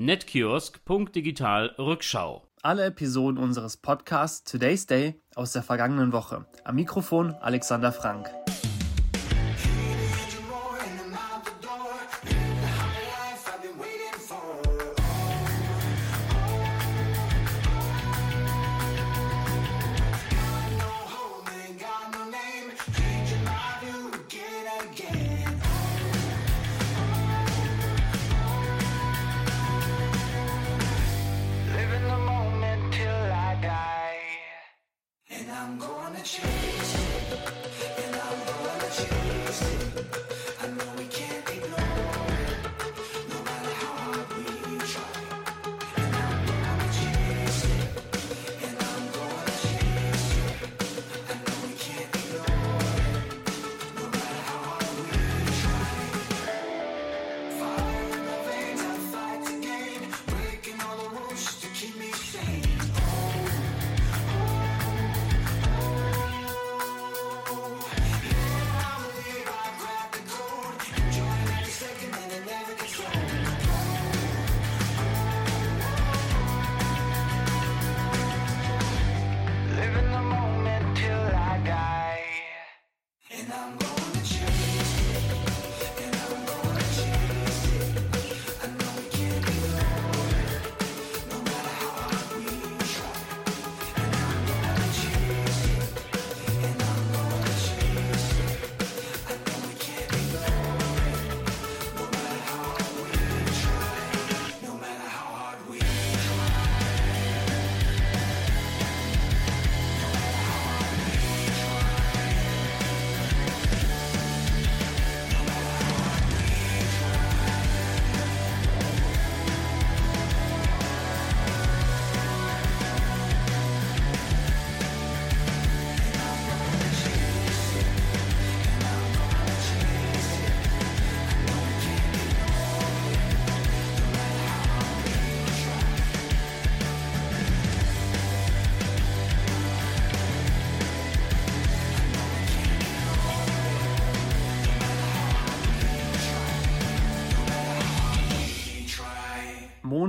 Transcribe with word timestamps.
Netkiosk.digital 0.00 1.74
Rückschau. 1.78 2.48
Alle 2.62 2.86
Episoden 2.86 3.36
unseres 3.36 3.76
Podcasts 3.76 4.50
Today's 4.50 4.86
Day 4.86 5.20
aus 5.34 5.52
der 5.52 5.62
vergangenen 5.62 6.14
Woche. 6.14 6.46
Am 6.64 6.76
Mikrofon 6.76 7.34
Alexander 7.34 7.92
Frank. 7.92 8.30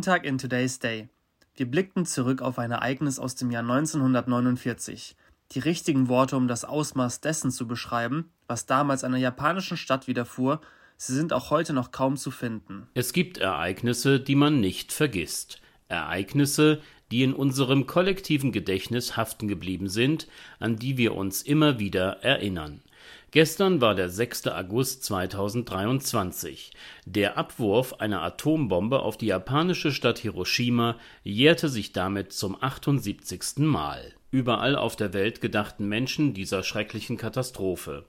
Montag 0.02 0.26
in 0.26 0.40
Today's 0.40 0.80
Day. 0.80 1.10
Wir 1.54 1.70
blickten 1.70 2.08
zurück 2.08 2.42
auf 2.42 2.58
ein 2.58 2.72
Ereignis 2.72 3.20
aus 3.20 3.36
dem 3.36 3.52
Jahr 3.52 3.62
1949. 3.62 5.16
Die 5.52 5.60
richtigen 5.60 6.08
Worte, 6.08 6.38
um 6.38 6.48
das 6.48 6.66
Ausmaß 6.66 7.22
dessen 7.22 7.52
zu 7.52 7.68
beschreiben, 7.68 8.32
was 8.48 8.66
damals 8.66 9.04
einer 9.04 9.20
japanischen 9.20 9.78
Stadt 9.78 10.08
widerfuhr, 10.08 10.60
sie 10.98 11.14
sind 11.14 11.34
auch 11.34 11.52
heute 11.52 11.74
noch 11.74 11.92
kaum 11.92 12.18
zu 12.18 12.32
finden. 12.32 12.88
Es 12.96 13.14
gibt 13.14 13.38
Ereignisse, 13.38 14.20
die 14.20 14.34
man 14.34 14.60
nicht 14.60 14.92
vergisst. 14.92 15.62
Ereignisse, 15.88 16.82
die 17.12 17.22
in 17.22 17.36
unserem 17.36 17.86
kollektiven 17.86 18.52
Gedächtnis 18.52 19.18
haften 19.18 19.48
geblieben 19.48 19.88
sind, 19.88 20.28
an 20.58 20.78
die 20.78 20.98
wir 20.98 21.14
uns 21.14 21.44
immer 21.44 21.78
wieder 21.78 22.24
erinnern. 22.24 22.82
Gestern 23.34 23.80
war 23.80 23.96
der 23.96 24.10
6. 24.10 24.48
August 24.48 25.06
2023. 25.06 26.74
Der 27.06 27.38
Abwurf 27.38 27.94
einer 27.94 28.22
Atombombe 28.24 29.00
auf 29.00 29.16
die 29.16 29.28
japanische 29.28 29.94
Stadt 29.94 30.20
Hiroshima 30.20 30.98
jährte 31.24 31.70
sich 31.70 31.94
damit 31.94 32.34
zum 32.34 32.62
78. 32.62 33.60
Mal. 33.60 34.14
Überall 34.32 34.76
auf 34.76 34.98
der 34.98 35.14
Welt 35.14 35.40
gedachten 35.40 35.88
Menschen 35.88 36.34
dieser 36.34 36.62
schrecklichen 36.62 37.16
Katastrophe. 37.16 38.04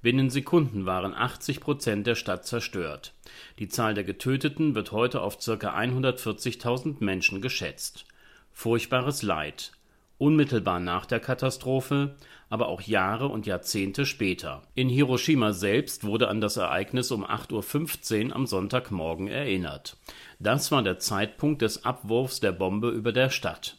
Binnen 0.00 0.30
Sekunden 0.30 0.86
waren 0.86 1.12
80 1.12 1.58
Prozent 1.58 2.06
der 2.06 2.14
Stadt 2.14 2.46
zerstört. 2.46 3.14
Die 3.58 3.66
Zahl 3.66 3.94
der 3.94 4.04
Getöteten 4.04 4.76
wird 4.76 4.92
heute 4.92 5.22
auf 5.22 5.38
ca. 5.38 5.76
140.000 5.76 7.02
Menschen 7.02 7.42
geschätzt. 7.42 8.04
Furchtbares 8.52 9.22
Leid. 9.22 9.72
Unmittelbar 10.18 10.80
nach 10.80 11.06
der 11.06 11.20
Katastrophe, 11.20 12.16
aber 12.50 12.68
auch 12.68 12.82
Jahre 12.82 13.28
und 13.28 13.46
Jahrzehnte 13.46 14.04
später. 14.04 14.62
In 14.74 14.88
Hiroshima 14.88 15.52
selbst 15.52 16.04
wurde 16.04 16.28
an 16.28 16.40
das 16.40 16.56
Ereignis 16.56 17.10
um 17.10 17.24
8.15 17.24 18.28
Uhr 18.28 18.36
am 18.36 18.46
Sonntagmorgen 18.46 19.28
erinnert. 19.28 19.96
Das 20.38 20.70
war 20.70 20.82
der 20.82 20.98
Zeitpunkt 20.98 21.62
des 21.62 21.84
Abwurfs 21.84 22.40
der 22.40 22.52
Bombe 22.52 22.90
über 22.90 23.12
der 23.12 23.30
Stadt. 23.30 23.77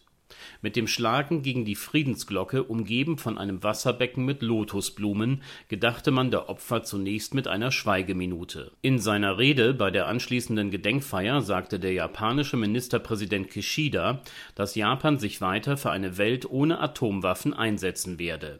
Mit 0.62 0.76
dem 0.76 0.88
Schlagen 0.88 1.42
gegen 1.42 1.64
die 1.64 1.76
Friedensglocke, 1.76 2.64
umgeben 2.64 3.18
von 3.18 3.38
einem 3.38 3.64
Wasserbecken 3.64 4.26
mit 4.26 4.42
Lotusblumen, 4.42 5.42
gedachte 5.70 6.12
man 6.12 6.32
der 6.32 6.50
Opfer 6.50 6.84
zunächst 6.84 7.34
mit 7.34 7.48
einer 7.48 7.72
Schweigeminute. 7.72 8.72
In 8.82 9.00
seiner 9.00 9.38
Rede 9.38 9.74
bei 9.74 9.90
der 9.90 10.08
anschließenden 10.08 10.70
Gedenkfeier 10.70 11.42
sagte 11.42 11.80
der 11.80 11.94
japanische 11.94 12.58
Ministerpräsident 12.58 13.50
Kishida, 13.50 14.22
dass 14.56 14.76
Japan 14.76 15.18
sich 15.18 15.40
weiter 15.40 15.78
für 15.78 15.92
eine 15.92 16.18
Welt 16.18 16.50
ohne 16.50 16.82
Atomwaffen 16.82 17.54
einsetzen 17.54 18.20
werde. 18.20 18.60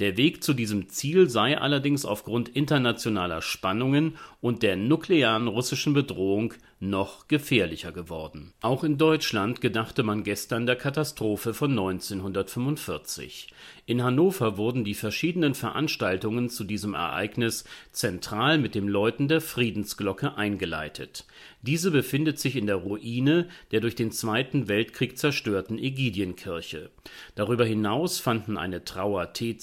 Der 0.00 0.16
Weg 0.16 0.42
zu 0.42 0.54
diesem 0.54 0.88
Ziel 0.88 1.28
sei 1.28 1.58
allerdings 1.58 2.04
aufgrund 2.04 2.48
internationaler 2.48 3.42
Spannungen 3.42 4.16
und 4.40 4.62
der 4.62 4.76
nuklearen 4.76 5.48
russischen 5.48 5.92
Bedrohung 5.92 6.54
noch 6.82 7.28
gefährlicher 7.28 7.92
geworden. 7.92 8.52
Auch 8.60 8.82
in 8.82 8.98
Deutschland 8.98 9.60
gedachte 9.60 10.02
man 10.02 10.24
gestern 10.24 10.66
der 10.66 10.74
Katastrophe 10.74 11.54
von 11.54 11.70
1945. 11.70 13.52
In 13.86 14.02
Hannover 14.02 14.56
wurden 14.56 14.82
die 14.82 14.94
verschiedenen 14.94 15.54
Veranstaltungen 15.54 16.48
zu 16.48 16.64
diesem 16.64 16.94
Ereignis 16.94 17.64
zentral 17.92 18.58
mit 18.58 18.74
dem 18.74 18.88
Läuten 18.88 19.28
der 19.28 19.40
Friedensglocke 19.40 20.36
eingeleitet. 20.36 21.24
Diese 21.62 21.92
befindet 21.92 22.40
sich 22.40 22.56
in 22.56 22.66
der 22.66 22.76
Ruine 22.76 23.48
der 23.70 23.80
durch 23.80 23.94
den 23.94 24.10
Zweiten 24.10 24.66
Weltkrieg 24.66 25.16
zerstörten 25.16 25.78
Ägidienkirche. 25.78 26.90
Darüber 27.36 27.64
hinaus 27.64 28.18
fanden 28.18 28.56
eine 28.56 28.84
Trauer-Teezeremonie 28.84 29.61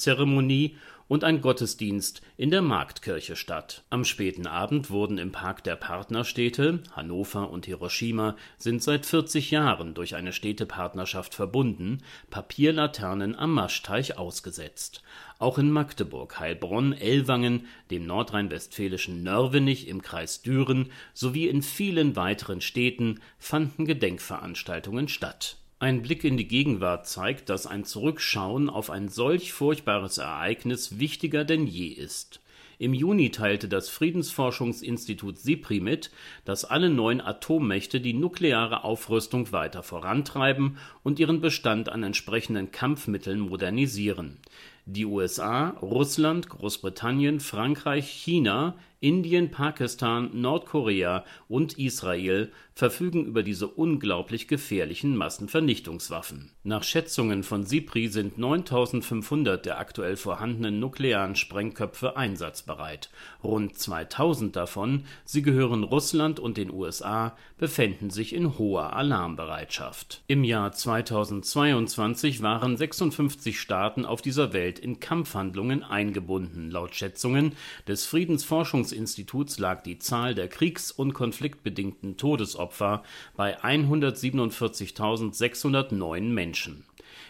und 1.10 1.24
ein 1.24 1.42
Gottesdienst 1.42 2.22
in 2.38 2.52
der 2.52 2.62
Marktkirche 2.62 3.36
statt. 3.36 3.84
Am 3.90 4.06
späten 4.06 4.48
Abend 4.48 4.92
wurden 4.92 5.18
im 5.18 5.32
Park 5.32 5.64
der 5.64 5.76
Partnerstädte 5.76 6.84
Hannover 6.96 7.50
und 7.50 7.66
Hiroshima 7.66 8.38
sind 8.58 8.82
seit 8.82 9.06
40 9.06 9.52
Jahren 9.52 9.96
durch 9.96 10.16
eine 10.16 10.32
Städtepartnerschaft 10.32 11.34
verbunden, 11.34 12.04
Papierlaternen 12.30 13.36
am 13.36 13.54
Maschteich 13.54 14.18
ausgesetzt. 14.18 15.02
Auch 15.40 15.58
in 15.58 15.72
Magdeburg, 15.72 16.40
Heilbronn, 16.40 16.94
Ellwangen, 16.94 17.66
dem 17.90 18.06
nordrhein-westfälischen 18.06 19.24
Nörvenich 19.24 19.88
im 19.88 20.04
Kreis 20.04 20.44
Düren 20.44 20.92
sowie 21.14 21.48
in 21.48 21.64
vielen 21.64 22.16
weiteren 22.16 22.62
Städten 22.62 23.20
fanden 23.40 23.86
Gedenkveranstaltungen 23.86 25.08
statt. 25.08 25.59
Ein 25.82 26.02
Blick 26.02 26.26
in 26.26 26.36
die 26.36 26.48
Gegenwart 26.48 27.08
zeigt, 27.08 27.48
dass 27.48 27.66
ein 27.66 27.86
Zurückschauen 27.86 28.70
auf 28.70 28.90
ein 28.90 29.08
solch 29.08 29.54
furchtbares 29.54 30.18
Ereignis 30.18 31.00
wichtiger 31.00 31.46
denn 31.46 31.68
je 31.68 31.88
ist. 31.88 32.42
Im 32.80 32.94
Juni 32.94 33.32
teilte 33.32 33.70
das 33.70 33.88
Friedensforschungsinstitut 33.88 35.38
SIPRI 35.38 35.80
mit, 35.80 36.12
dass 36.44 36.66
alle 36.66 36.90
neun 36.90 37.22
Atommächte 37.22 38.02
die 38.02 38.14
nukleare 38.14 38.84
Aufrüstung 38.84 39.54
weiter 39.54 39.82
vorantreiben 39.82 40.78
und 41.02 41.18
ihren 41.18 41.40
Bestand 41.40 41.88
an 41.88 42.04
entsprechenden 42.04 42.72
Kampfmitteln 42.72 43.40
modernisieren. 43.40 44.38
Die 44.86 45.06
USA, 45.06 45.70
Russland, 45.82 46.50
Großbritannien, 46.50 47.40
Frankreich, 47.40 48.10
China 48.10 48.76
Indien, 49.02 49.50
Pakistan, 49.50 50.30
Nordkorea 50.34 51.24
und 51.48 51.78
Israel 51.78 52.52
verfügen 52.74 53.26
über 53.26 53.44
diese 53.44 53.68
unglaublich 53.68 54.48
gefährlichen 54.48 55.16
Massenvernichtungswaffen. 55.16 56.52
Nach 56.64 56.84
Schätzungen 56.84 57.44
von 57.44 57.66
SIPRI 57.66 58.08
sind 58.08 58.38
9500 58.38 59.66
der 59.66 59.80
aktuell 59.80 60.16
vorhandenen 60.16 60.80
nuklearen 60.80 61.36
Sprengköpfe 61.36 62.16
einsatzbereit. 62.16 63.10
Rund 63.44 63.78
2000 63.78 64.56
davon, 64.56 65.06
sie 65.26 65.42
gehören 65.42 65.84
Russland 65.84 66.40
und 66.40 66.58
den 66.58 66.72
USA, 66.72 67.36
befänden 67.58 68.10
sich 68.10 68.34
in 68.34 68.58
hoher 68.58 68.94
Alarmbereitschaft. 68.94 70.24
Im 70.28 70.46
Jahr 70.46 70.72
2022 70.72 72.42
waren 72.42 72.78
56 72.78 73.60
Staaten 73.60 74.06
auf 74.06 74.22
dieser 74.22 74.54
Welt 74.54 74.80
in 74.80 75.00
Kampfhandlungen 75.00 75.84
eingebunden. 75.84 76.72
Laut 76.72 76.96
Schätzungen 76.96 77.54
des 77.88 78.06
Friedensforschungs 78.06 78.89
Forschungsinstituts 78.90 79.60
lag 79.60 79.84
die 79.84 80.00
Zahl 80.00 80.34
der 80.34 80.48
kriegs 80.48 80.92
und 80.92 81.14
konfliktbedingten 81.14 82.18
Todesopfer 82.18 83.04
bei 83.36 83.62
147.609 83.62 86.22
Menschen. 86.22 86.86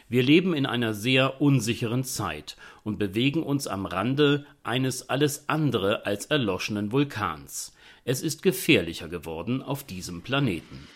Wir 0.08 0.24
leben 0.24 0.54
in 0.54 0.66
einer 0.66 0.94
sehr 0.94 1.42
unsicheren 1.42 2.06
Zeit 2.06 2.56
und 2.84 2.98
bewegen 2.98 3.44
uns 3.44 3.68
am 3.68 3.86
Rande 3.86 4.46
eines 4.64 5.10
alles 5.10 5.50
andere 5.50 6.06
als 6.06 6.28
erloschenen 6.28 6.94
Vulkans. 6.94 7.74
Es 8.06 8.22
ist 8.22 8.42
gefährlicher 8.42 9.10
geworden 9.10 9.62
auf 9.62 9.84
diesem 9.84 10.22
Planeten. 10.22 10.88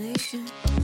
Er 0.00 0.77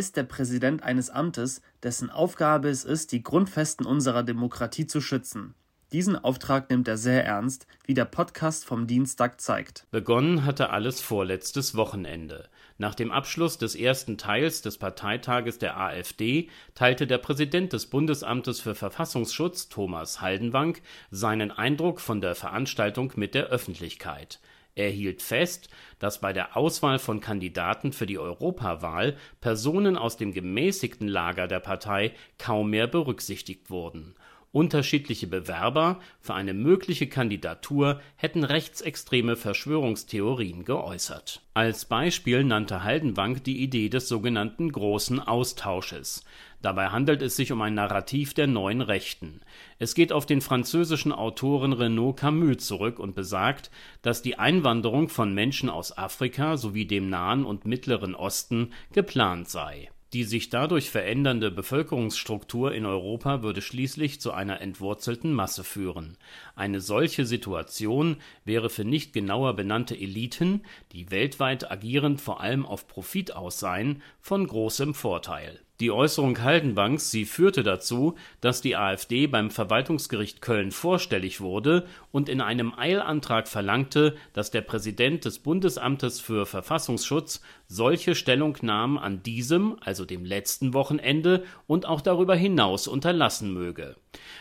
ist 0.00 0.16
der 0.16 0.22
Präsident 0.22 0.82
eines 0.82 1.10
Amtes, 1.10 1.60
dessen 1.82 2.08
Aufgabe 2.08 2.70
es 2.70 2.86
ist, 2.86 3.12
die 3.12 3.22
Grundfesten 3.22 3.84
unserer 3.84 4.22
Demokratie 4.22 4.86
zu 4.86 5.02
schützen. 5.02 5.54
Diesen 5.92 6.16
Auftrag 6.16 6.70
nimmt 6.70 6.88
er 6.88 6.96
sehr 6.96 7.26
ernst, 7.26 7.66
wie 7.84 7.92
der 7.92 8.06
Podcast 8.06 8.64
vom 8.64 8.86
Dienstag 8.86 9.42
zeigt. 9.42 9.86
Begonnen 9.90 10.46
hatte 10.46 10.70
alles 10.70 11.02
vorletztes 11.02 11.74
Wochenende. 11.74 12.48
Nach 12.78 12.94
dem 12.94 13.12
Abschluss 13.12 13.58
des 13.58 13.74
ersten 13.74 14.16
Teils 14.16 14.62
des 14.62 14.78
Parteitages 14.78 15.58
der 15.58 15.78
AfD 15.78 16.48
teilte 16.74 17.06
der 17.06 17.18
Präsident 17.18 17.74
des 17.74 17.84
Bundesamtes 17.84 18.58
für 18.58 18.74
Verfassungsschutz, 18.74 19.68
Thomas 19.68 20.22
Haldenwang, 20.22 20.78
seinen 21.10 21.50
Eindruck 21.50 22.00
von 22.00 22.22
der 22.22 22.34
Veranstaltung 22.34 23.12
mit 23.16 23.34
der 23.34 23.48
Öffentlichkeit. 23.48 24.40
Er 24.74 24.90
hielt 24.90 25.22
fest, 25.22 25.68
dass 25.98 26.20
bei 26.20 26.32
der 26.32 26.56
Auswahl 26.56 26.98
von 26.98 27.20
Kandidaten 27.20 27.92
für 27.92 28.06
die 28.06 28.18
Europawahl 28.18 29.16
Personen 29.40 29.96
aus 29.96 30.16
dem 30.16 30.32
gemäßigten 30.32 31.08
Lager 31.08 31.48
der 31.48 31.60
Partei 31.60 32.12
kaum 32.38 32.70
mehr 32.70 32.86
berücksichtigt 32.86 33.70
wurden. 33.70 34.14
Unterschiedliche 34.52 35.26
Bewerber 35.26 36.00
für 36.20 36.34
eine 36.34 36.54
mögliche 36.54 37.06
Kandidatur 37.06 38.00
hätten 38.16 38.44
rechtsextreme 38.44 39.36
Verschwörungstheorien 39.36 40.64
geäußert. 40.64 41.42
Als 41.54 41.84
Beispiel 41.84 42.42
nannte 42.42 42.82
Haldenwang 42.82 43.42
die 43.42 43.62
Idee 43.62 43.88
des 43.88 44.08
sogenannten 44.08 44.72
Großen 44.72 45.20
Austausches 45.20 46.24
Dabei 46.62 46.88
handelt 46.88 47.22
es 47.22 47.36
sich 47.36 47.52
um 47.52 47.62
ein 47.62 47.74
Narrativ 47.74 48.34
der 48.34 48.46
Neuen 48.46 48.82
Rechten. 48.82 49.40
Es 49.78 49.94
geht 49.94 50.12
auf 50.12 50.26
den 50.26 50.42
französischen 50.42 51.12
Autoren 51.12 51.72
Renaud 51.72 52.18
Camus 52.18 52.58
zurück 52.58 52.98
und 52.98 53.14
besagt, 53.14 53.70
dass 54.02 54.20
die 54.20 54.38
Einwanderung 54.38 55.08
von 55.08 55.32
Menschen 55.32 55.70
aus 55.70 55.96
Afrika 55.96 56.58
sowie 56.58 56.84
dem 56.84 57.08
Nahen 57.08 57.46
und 57.46 57.64
Mittleren 57.64 58.14
Osten 58.14 58.72
geplant 58.92 59.48
sei. 59.48 59.88
Die 60.12 60.24
sich 60.24 60.48
dadurch 60.48 60.90
verändernde 60.90 61.52
Bevölkerungsstruktur 61.52 62.74
in 62.74 62.84
Europa 62.84 63.42
würde 63.42 63.62
schließlich 63.62 64.20
zu 64.20 64.32
einer 64.32 64.60
entwurzelten 64.60 65.32
Masse 65.32 65.62
führen. 65.62 66.16
Eine 66.56 66.80
solche 66.80 67.24
Situation 67.24 68.16
wäre 68.44 68.70
für 68.70 68.84
nicht 68.84 69.12
genauer 69.12 69.54
benannte 69.54 69.96
Eliten, 69.96 70.62
die 70.92 71.12
weltweit 71.12 71.70
agierend 71.70 72.20
vor 72.20 72.40
allem 72.40 72.66
auf 72.66 72.88
Profit 72.88 73.36
aus 73.36 73.60
seien, 73.60 74.02
von 74.20 74.46
großem 74.46 74.94
Vorteil 74.94 75.60
Die 75.80 75.90
Äußerung 75.90 76.42
Haldenwangs, 76.42 77.10
sie 77.10 77.24
führte 77.24 77.62
dazu, 77.62 78.14
dass 78.42 78.60
die 78.60 78.76
AfD 78.76 79.26
beim 79.26 79.50
Verwaltungsgericht 79.50 80.42
Köln 80.42 80.72
vorstellig 80.72 81.40
wurde 81.40 81.86
und 82.12 82.28
in 82.28 82.42
einem 82.42 82.74
Eilantrag 82.78 83.48
verlangte, 83.48 84.14
dass 84.34 84.50
der 84.50 84.60
Präsident 84.60 85.24
des 85.24 85.38
Bundesamtes 85.38 86.20
für 86.20 86.44
Verfassungsschutz 86.44 87.40
solche 87.66 88.14
Stellungnahmen 88.14 88.98
an 88.98 89.22
diesem, 89.22 89.78
also 89.80 90.04
dem 90.04 90.26
letzten 90.26 90.74
Wochenende 90.74 91.44
und 91.66 91.86
auch 91.86 92.02
darüber 92.02 92.34
hinaus 92.34 92.86
unterlassen 92.86 93.54
möge. 93.54 93.96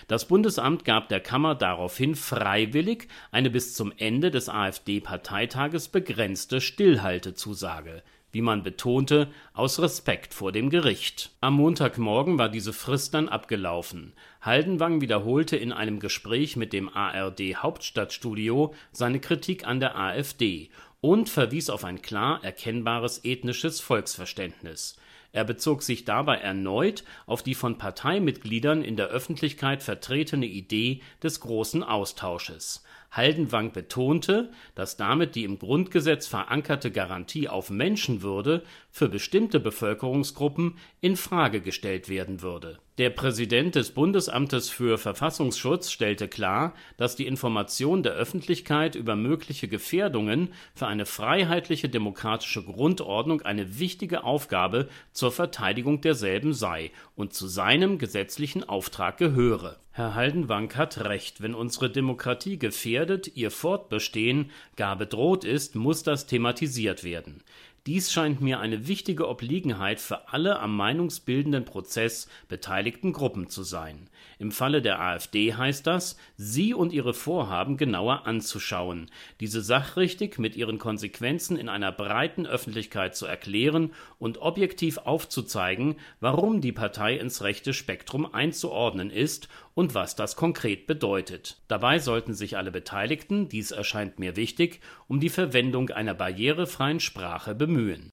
Das 0.10 0.28
Bundesamt 0.28 0.84
gab 0.84 1.08
der 1.08 1.22
Kammer 1.22 1.56
daraufhin 1.56 2.16
freiwillig 2.16 3.08
eine 3.32 3.50
bis 3.50 3.76
zum 3.76 3.94
Ende 3.96 4.30
des 4.30 4.50
AfD-Parteitages 4.50 5.88
begrenzte 5.88 6.60
Stillhaltezusage 6.60 8.04
wie 8.32 8.42
man 8.42 8.64
betonte, 8.64 9.28
aus 9.54 9.80
Respekt 9.80 10.34
vor 10.34 10.52
dem 10.52 10.70
Gericht. 10.70 11.32
Am 11.42 11.56
Montagmorgen 11.56 12.38
war 12.38 12.50
diese 12.50 12.74
Frist 12.74 13.14
dann 13.14 13.30
abgelaufen. 13.30 14.14
Haldenwang 14.42 15.02
wiederholte 15.02 15.58
in 15.58 15.72
einem 15.72 16.00
Gespräch 16.00 16.56
mit 16.56 16.74
dem 16.74 16.90
ARD 16.90 17.56
Hauptstadtstudio 17.56 18.74
seine 18.92 19.20
Kritik 19.20 19.66
an 19.66 19.80
der 19.80 19.98
AfD 19.98 20.70
und 21.02 21.30
verwies 21.30 21.70
auf 21.70 21.84
ein 21.84 22.02
klar 22.02 22.44
erkennbares 22.44 23.24
ethnisches 23.24 23.82
Volksverständnis. 23.82 24.98
Er 25.32 25.44
bezog 25.44 25.84
sich 25.84 26.06
dabei 26.06 26.38
erneut 26.38 27.04
auf 27.28 27.44
die 27.44 27.54
von 27.54 27.78
Parteimitgliedern 27.78 28.84
in 28.84 28.96
der 28.96 29.08
Öffentlichkeit 29.08 29.84
vertretene 29.84 30.48
Idee 30.48 31.02
des 31.22 31.40
großen 31.40 31.84
Austausches 31.84 32.84
Haldenwang 33.12 33.72
betonte, 33.72 34.52
dass 34.76 34.98
damit 34.98 35.36
die 35.36 35.44
im 35.44 35.60
Grundgesetz 35.60 36.28
verankerte 36.28 36.92
Garantie 36.92 37.50
auf 37.50 37.70
Menschenwürde 37.70 38.64
für 38.92 39.10
bestimmte 39.10 39.60
Bevölkerungsgruppen 39.60 40.78
in 41.02 41.16
Frage 41.16 41.62
gestellt 41.62 42.10
werden 42.10 42.42
würde. 42.42 42.80
Der 43.00 43.12
Präsident 43.12 43.76
des 43.76 43.92
Bundesamtes 43.92 44.70
für 44.70 44.98
Verfassungsschutz 44.98 45.90
stellte 45.90 46.28
klar, 46.28 46.74
dass 46.98 47.16
die 47.16 47.28
Information 47.28 48.04
der 48.04 48.12
Öffentlichkeit 48.12 48.96
über 48.96 49.16
mögliche 49.16 49.70
Gefährdungen 49.70 50.50
für 50.76 50.88
eine 50.88 51.06
freiheitliche 51.06 51.88
demokratische 51.88 52.62
Grundordnung 52.62 53.42
eine 53.42 53.80
wichtige 53.80 54.26
Aufgabe 54.26 54.90
zur 55.14 55.32
Verteidigung 55.32 56.02
derselben 56.02 56.54
sei 56.54 56.92
und 57.16 57.34
zu 57.34 57.48
seinem 57.48 58.00
gesetzlichen 58.00 58.68
Auftrag 58.68 59.18
gehöre. 59.18 59.78
Herr 59.94 60.16
Haldenwang 60.16 60.76
hat 60.76 61.06
recht, 61.06 61.42
wenn 61.42 61.56
unsere 61.56 61.90
Demokratie 61.90 62.60
gefährdet, 62.60 63.32
ihr 63.34 63.50
Fortbestehen 63.50 64.52
gar 64.76 64.98
bedroht 64.98 65.46
ist, 65.46 65.74
muss 65.76 66.04
das 66.04 66.28
thematisiert 66.28 67.06
werden 67.06 67.44
dies 67.88 68.12
scheint 68.12 68.42
mir 68.42 68.60
eine 68.60 68.88
wichtige 68.88 69.28
Obliegenheit 69.28 70.00
für 70.00 70.30
alle 70.30 70.60
am 70.60 70.76
meinungsbildenden 70.76 71.66
Prozess 71.66 72.28
beteiligten 72.48 73.14
Gruppen 73.14 73.50
zu 73.50 73.64
sein. 73.64 74.10
Im 74.40 74.54
Falle 74.54 74.82
der 74.82 75.02
AfD 75.02 75.54
heißt 75.54 75.86
das, 75.86 76.16
sie 76.38 76.74
und 76.74 76.94
ihre 76.94 77.14
Vorhaben 77.14 77.76
genauer 77.76 78.26
anzuschauen, 78.26 79.12
diese 79.42 79.62
sachrichtig 79.62 80.40
mit 80.40 80.56
ihren 80.56 80.80
Konsequenzen 80.80 81.58
in 81.58 81.68
einer 81.68 81.92
breiten 81.92 82.48
Öffentlichkeit 82.48 83.18
zu 83.18 83.26
erklären 83.26 83.92
und 84.18 84.38
objektiv 84.38 84.98
aufzuzeigen, 85.00 85.98
warum 86.22 86.62
die 86.62 86.72
Partei 86.72 87.18
ins 87.18 87.44
rechte 87.44 87.74
Spektrum 87.74 88.34
einzuordnen 88.34 89.12
ist 89.12 89.50
und 89.74 89.94
was 89.94 90.16
das 90.16 90.38
konkret 90.38 90.88
bedeutet. 90.88 91.58
Dabei 91.68 92.00
sollten 92.00 92.34
sich 92.34 92.56
alle 92.56 92.72
Beteiligten, 92.72 93.50
dies 93.50 93.72
erscheint 93.72 94.20
mir 94.20 94.38
wichtig, 94.38 94.80
um 95.10 95.20
die 95.20 95.28
Verwendung 95.28 95.90
einer 95.90 96.14
barrierefreien 96.14 97.02
Sprache 97.02 97.56
bemühen. 97.56 98.10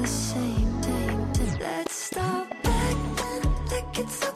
the 0.00 0.06
same 0.06 0.80
day. 0.80 1.16
Let's 1.60 1.94
stop 1.94 2.46
acting 2.64 3.52
like 3.70 3.98
it's 3.98 4.27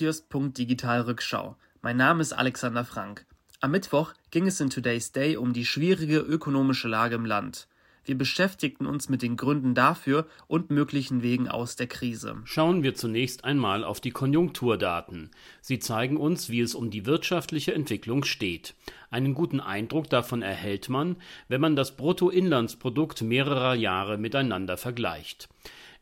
Rückschau. 0.00 1.56
Mein 1.82 1.96
Name 1.96 2.22
ist 2.22 2.32
Alexander 2.32 2.84
Frank. 2.84 3.26
Am 3.60 3.72
Mittwoch 3.72 4.14
ging 4.30 4.46
es 4.46 4.60
in 4.60 4.70
Today's 4.70 5.12
Day 5.12 5.36
um 5.36 5.52
die 5.52 5.66
schwierige 5.66 6.18
ökonomische 6.18 6.88
Lage 6.88 7.16
im 7.16 7.24
Land. 7.24 7.66
Wir 8.04 8.16
beschäftigten 8.16 8.86
uns 8.86 9.10
mit 9.10 9.20
den 9.20 9.36
Gründen 9.36 9.74
dafür 9.74 10.26
und 10.46 10.70
möglichen 10.70 11.22
Wegen 11.22 11.46
aus 11.46 11.76
der 11.76 11.88
Krise. 11.88 12.36
Schauen 12.44 12.82
wir 12.82 12.94
zunächst 12.94 13.44
einmal 13.44 13.84
auf 13.84 14.00
die 14.00 14.12
Konjunkturdaten. 14.12 15.30
Sie 15.60 15.78
zeigen 15.78 16.16
uns, 16.16 16.48
wie 16.48 16.60
es 16.60 16.74
um 16.74 16.90
die 16.90 17.04
wirtschaftliche 17.04 17.74
Entwicklung 17.74 18.24
steht. 18.24 18.74
Einen 19.10 19.34
guten 19.34 19.60
Eindruck 19.60 20.08
davon 20.08 20.40
erhält 20.40 20.88
man, 20.88 21.16
wenn 21.48 21.60
man 21.60 21.76
das 21.76 21.96
Bruttoinlandsprodukt 21.96 23.20
mehrerer 23.20 23.74
Jahre 23.74 24.16
miteinander 24.16 24.78
vergleicht. 24.78 25.50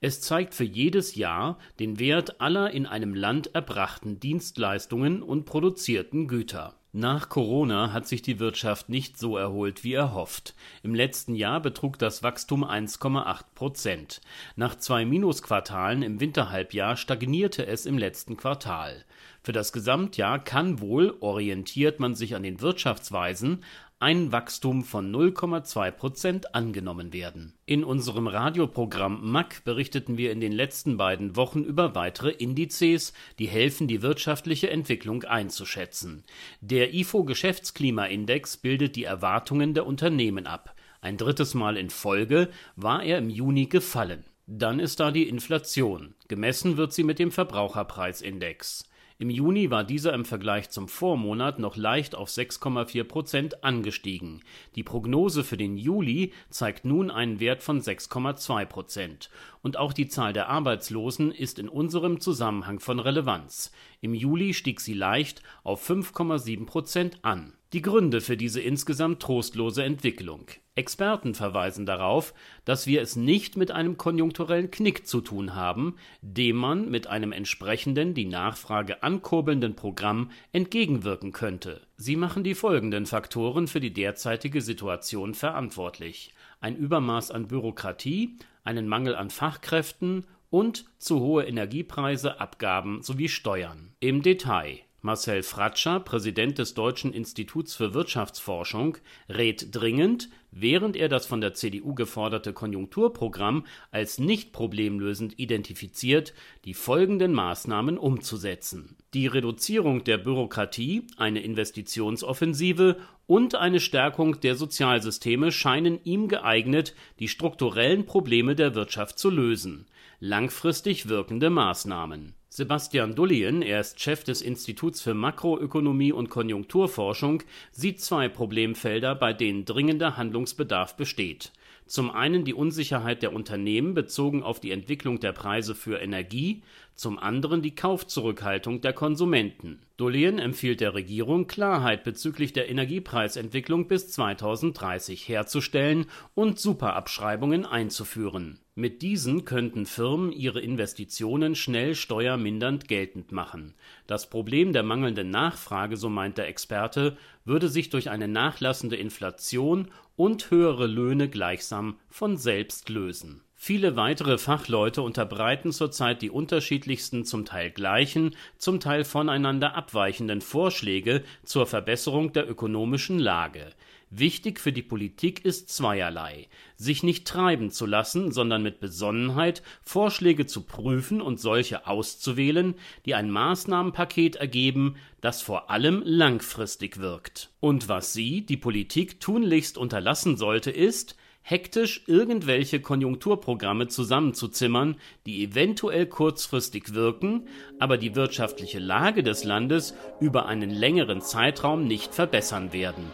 Es 0.00 0.20
zeigt 0.20 0.54
für 0.54 0.64
jedes 0.64 1.14
Jahr 1.14 1.58
den 1.78 1.98
Wert 1.98 2.40
aller 2.40 2.70
in 2.70 2.86
einem 2.86 3.14
Land 3.14 3.54
erbrachten 3.54 4.20
Dienstleistungen 4.20 5.22
und 5.22 5.46
produzierten 5.46 6.28
Güter. 6.28 6.74
Nach 6.98 7.28
Corona 7.28 7.92
hat 7.92 8.08
sich 8.08 8.22
die 8.22 8.38
Wirtschaft 8.38 8.88
nicht 8.88 9.18
so 9.18 9.36
erholt 9.36 9.84
wie 9.84 9.92
erhofft. 9.92 10.54
Im 10.82 10.94
letzten 10.94 11.34
Jahr 11.34 11.60
betrug 11.60 11.98
das 11.98 12.22
Wachstum 12.22 12.64
1,8 12.64 13.44
Prozent. 13.54 14.22
Nach 14.54 14.76
zwei 14.76 15.04
Minusquartalen 15.04 16.02
im 16.02 16.20
Winterhalbjahr 16.20 16.96
stagnierte 16.96 17.66
es 17.66 17.84
im 17.84 17.98
letzten 17.98 18.38
Quartal. 18.38 19.04
Für 19.42 19.52
das 19.52 19.74
Gesamtjahr 19.74 20.42
kann 20.42 20.80
wohl, 20.80 21.18
orientiert 21.20 22.00
man 22.00 22.14
sich 22.14 22.34
an 22.34 22.42
den 22.42 22.62
Wirtschaftsweisen, 22.62 23.62
ein 23.98 24.30
Wachstum 24.30 24.84
von 24.84 25.10
0,2 25.10 25.90
Prozent 25.90 26.54
angenommen 26.54 27.14
werden. 27.14 27.54
In 27.64 27.82
unserem 27.82 28.26
Radioprogramm 28.26 29.30
MAC 29.30 29.64
berichteten 29.64 30.18
wir 30.18 30.32
in 30.32 30.40
den 30.40 30.52
letzten 30.52 30.98
beiden 30.98 31.34
Wochen 31.34 31.62
über 31.62 31.94
weitere 31.94 32.30
Indizes, 32.30 33.14
die 33.38 33.48
helfen, 33.48 33.88
die 33.88 34.02
wirtschaftliche 34.02 34.68
Entwicklung 34.68 35.24
einzuschätzen. 35.24 36.24
Der 36.60 36.92
IFO 36.92 37.24
Geschäftsklimaindex 37.24 38.58
bildet 38.58 38.96
die 38.96 39.04
Erwartungen 39.04 39.72
der 39.72 39.86
Unternehmen 39.86 40.46
ab. 40.46 40.74
Ein 41.00 41.16
drittes 41.16 41.54
Mal 41.54 41.78
in 41.78 41.88
Folge 41.88 42.50
war 42.74 43.02
er 43.02 43.16
im 43.16 43.30
Juni 43.30 43.64
gefallen. 43.64 44.24
Dann 44.46 44.78
ist 44.78 45.00
da 45.00 45.10
die 45.10 45.26
Inflation. 45.26 46.14
Gemessen 46.28 46.76
wird 46.76 46.92
sie 46.92 47.02
mit 47.02 47.18
dem 47.18 47.32
Verbraucherpreisindex. 47.32 48.84
Im 49.18 49.30
Juni 49.30 49.70
war 49.70 49.82
dieser 49.82 50.12
im 50.12 50.26
Vergleich 50.26 50.68
zum 50.68 50.88
Vormonat 50.88 51.58
noch 51.58 51.76
leicht 51.76 52.14
auf 52.14 52.28
6,4 52.28 53.04
Prozent 53.04 53.64
angestiegen. 53.64 54.42
Die 54.74 54.82
Prognose 54.82 55.42
für 55.42 55.56
den 55.56 55.78
Juli 55.78 56.34
zeigt 56.50 56.84
nun 56.84 57.10
einen 57.10 57.40
Wert 57.40 57.62
von 57.62 57.80
6,2 57.80 58.66
Prozent. 58.66 59.30
Und 59.62 59.78
auch 59.78 59.94
die 59.94 60.08
Zahl 60.08 60.34
der 60.34 60.50
Arbeitslosen 60.50 61.32
ist 61.32 61.58
in 61.58 61.70
unserem 61.70 62.20
Zusammenhang 62.20 62.78
von 62.78 63.00
Relevanz. 63.00 63.72
Im 64.02 64.12
Juli 64.12 64.52
stieg 64.52 64.82
sie 64.82 64.94
leicht 64.94 65.42
auf 65.64 65.88
5,7 65.88 66.66
Prozent 66.66 67.18
an. 67.22 67.54
Die 67.72 67.80
Gründe 67.80 68.20
für 68.20 68.36
diese 68.36 68.60
insgesamt 68.60 69.22
trostlose 69.22 69.82
Entwicklung. 69.82 70.50
Experten 70.76 71.34
verweisen 71.34 71.86
darauf, 71.86 72.34
dass 72.64 72.86
wir 72.86 73.00
es 73.00 73.16
nicht 73.16 73.56
mit 73.56 73.70
einem 73.70 73.96
konjunkturellen 73.96 74.70
Knick 74.70 75.06
zu 75.06 75.20
tun 75.20 75.54
haben, 75.54 75.96
dem 76.20 76.56
man 76.56 76.90
mit 76.90 77.06
einem 77.06 77.32
entsprechenden 77.32 78.14
die 78.14 78.26
Nachfrage 78.26 79.02
ankurbelnden 79.02 79.74
Programm 79.74 80.30
entgegenwirken 80.52 81.32
könnte. 81.32 81.80
Sie 81.96 82.14
machen 82.14 82.44
die 82.44 82.54
folgenden 82.54 83.06
Faktoren 83.06 83.66
für 83.66 83.80
die 83.80 83.92
derzeitige 83.92 84.60
Situation 84.60 85.34
verantwortlich: 85.34 86.34
ein 86.60 86.76
Übermaß 86.76 87.30
an 87.30 87.48
Bürokratie, 87.48 88.36
einen 88.62 88.86
Mangel 88.86 89.16
an 89.16 89.30
Fachkräften 89.30 90.26
und 90.50 90.84
zu 90.98 91.20
hohe 91.20 91.44
Energiepreise, 91.44 92.38
Abgaben 92.40 93.02
sowie 93.02 93.28
Steuern. 93.28 93.92
Im 94.00 94.22
Detail 94.22 94.80
Marcel 95.06 95.44
Fratscher, 95.44 96.00
Präsident 96.00 96.58
des 96.58 96.74
Deutschen 96.74 97.12
Instituts 97.12 97.76
für 97.76 97.94
Wirtschaftsforschung, 97.94 98.98
rät 99.28 99.68
dringend, 99.70 100.28
während 100.50 100.96
er 100.96 101.08
das 101.08 101.26
von 101.26 101.40
der 101.40 101.54
CDU 101.54 101.94
geforderte 101.94 102.52
Konjunkturprogramm 102.52 103.66
als 103.92 104.18
nicht 104.18 104.52
problemlösend 104.52 105.38
identifiziert, 105.38 106.34
die 106.64 106.74
folgenden 106.74 107.32
Maßnahmen 107.34 107.98
umzusetzen: 107.98 108.96
Die 109.14 109.28
Reduzierung 109.28 110.02
der 110.02 110.18
Bürokratie, 110.18 111.06
eine 111.16 111.40
Investitionsoffensive 111.40 112.96
und 113.28 113.54
eine 113.54 113.78
Stärkung 113.78 114.40
der 114.40 114.56
Sozialsysteme 114.56 115.52
scheinen 115.52 116.00
ihm 116.02 116.26
geeignet, 116.26 116.96
die 117.20 117.28
strukturellen 117.28 118.06
Probleme 118.06 118.56
der 118.56 118.74
Wirtschaft 118.74 119.20
zu 119.20 119.30
lösen. 119.30 119.86
Langfristig 120.18 121.08
wirkende 121.08 121.48
Maßnahmen 121.48 122.34
Sebastian 122.56 123.14
Dullien, 123.14 123.60
er 123.60 123.80
ist 123.80 124.00
Chef 124.00 124.24
des 124.24 124.40
Instituts 124.40 125.02
für 125.02 125.12
Makroökonomie 125.12 126.12
und 126.12 126.30
Konjunkturforschung, 126.30 127.42
sieht 127.70 128.00
zwei 128.00 128.30
Problemfelder, 128.30 129.14
bei 129.14 129.34
denen 129.34 129.66
dringender 129.66 130.16
Handlungsbedarf 130.16 130.96
besteht. 130.96 131.52
Zum 131.84 132.10
einen 132.10 132.46
die 132.46 132.54
Unsicherheit 132.54 133.22
der 133.22 133.34
Unternehmen 133.34 133.92
bezogen 133.92 134.42
auf 134.42 134.58
die 134.58 134.70
Entwicklung 134.70 135.20
der 135.20 135.32
Preise 135.32 135.74
für 135.74 135.98
Energie, 135.98 136.62
zum 136.96 137.18
anderen 137.18 137.62
die 137.62 137.74
Kaufzurückhaltung 137.74 138.80
der 138.80 138.92
Konsumenten. 138.92 139.82
Dullien 139.96 140.38
empfiehlt 140.38 140.80
der 140.80 140.94
Regierung, 140.94 141.46
Klarheit 141.46 142.02
bezüglich 142.02 142.52
der 142.52 142.68
Energiepreisentwicklung 142.68 143.86
bis 143.86 144.08
2030 144.08 145.28
herzustellen 145.28 146.06
und 146.34 146.58
Superabschreibungen 146.58 147.64
einzuführen 147.64 148.58
mit 148.78 149.00
diesen 149.00 149.46
könnten 149.46 149.86
Firmen 149.86 150.32
ihre 150.32 150.60
Investitionen 150.60 151.54
schnell 151.54 151.94
steuermindernd 151.94 152.88
geltend 152.88 153.32
machen. 153.32 153.74
Das 154.06 154.28
Problem 154.28 154.74
der 154.74 154.82
mangelnden 154.82 155.30
Nachfrage, 155.30 155.96
so 155.96 156.10
meint 156.10 156.36
der 156.36 156.46
Experte, 156.46 157.16
würde 157.46 157.70
sich 157.70 157.88
durch 157.88 158.10
eine 158.10 158.28
nachlassende 158.28 158.96
Inflation 158.96 159.88
und 160.14 160.50
höhere 160.50 160.86
Löhne 160.86 161.30
gleichsam 161.30 161.96
von 162.10 162.36
selbst 162.36 162.90
lösen. 162.90 163.40
Viele 163.58 163.96
weitere 163.96 164.36
Fachleute 164.38 165.02
unterbreiten 165.02 165.72
zurzeit 165.72 166.20
die 166.22 166.30
unterschiedlichsten, 166.30 167.24
zum 167.24 167.44
Teil 167.46 167.70
gleichen, 167.70 168.36
zum 168.58 168.80
Teil 168.80 169.04
voneinander 169.04 169.74
abweichenden 169.74 170.42
Vorschläge 170.42 171.24
zur 171.42 171.66
Verbesserung 171.66 172.32
der 172.32 172.48
ökonomischen 172.48 173.18
Lage 173.18 173.72
Wichtig 174.10 174.60
für 174.60 174.72
die 174.72 174.84
Politik 174.84 175.44
ist 175.44 175.68
zweierlei: 175.68 176.46
sich 176.76 177.02
nicht 177.02 177.26
treiben 177.26 177.72
zu 177.72 177.86
lassen, 177.86 178.30
sondern 178.30 178.62
mit 178.62 178.78
Besonnenheit 178.78 179.64
Vorschläge 179.82 180.46
zu 180.46 180.62
prüfen 180.62 181.20
und 181.20 181.40
solche 181.40 181.88
auszuwählen, 181.88 182.76
die 183.04 183.16
ein 183.16 183.30
Maßnahmenpaket 183.30 184.36
ergeben, 184.36 184.94
das 185.20 185.42
vor 185.42 185.70
allem 185.70 186.02
langfristig 186.04 186.98
wirkt. 186.98 187.50
Und 187.58 187.88
was 187.88 188.12
sie, 188.12 188.46
die 188.46 188.56
Politik, 188.56 189.18
tunlichst 189.18 189.76
unterlassen 189.76 190.36
sollte, 190.36 190.70
ist, 190.70 191.16
hektisch 191.48 192.02
irgendwelche 192.08 192.80
Konjunkturprogramme 192.80 193.86
zusammenzuzimmern, 193.86 194.96
die 195.26 195.44
eventuell 195.44 196.06
kurzfristig 196.06 196.92
wirken, 196.92 197.46
aber 197.78 197.98
die 197.98 198.16
wirtschaftliche 198.16 198.80
Lage 198.80 199.22
des 199.22 199.44
Landes 199.44 199.94
über 200.18 200.46
einen 200.46 200.70
längeren 200.70 201.20
Zeitraum 201.20 201.86
nicht 201.86 202.14
verbessern 202.14 202.72
werden? 202.72 203.04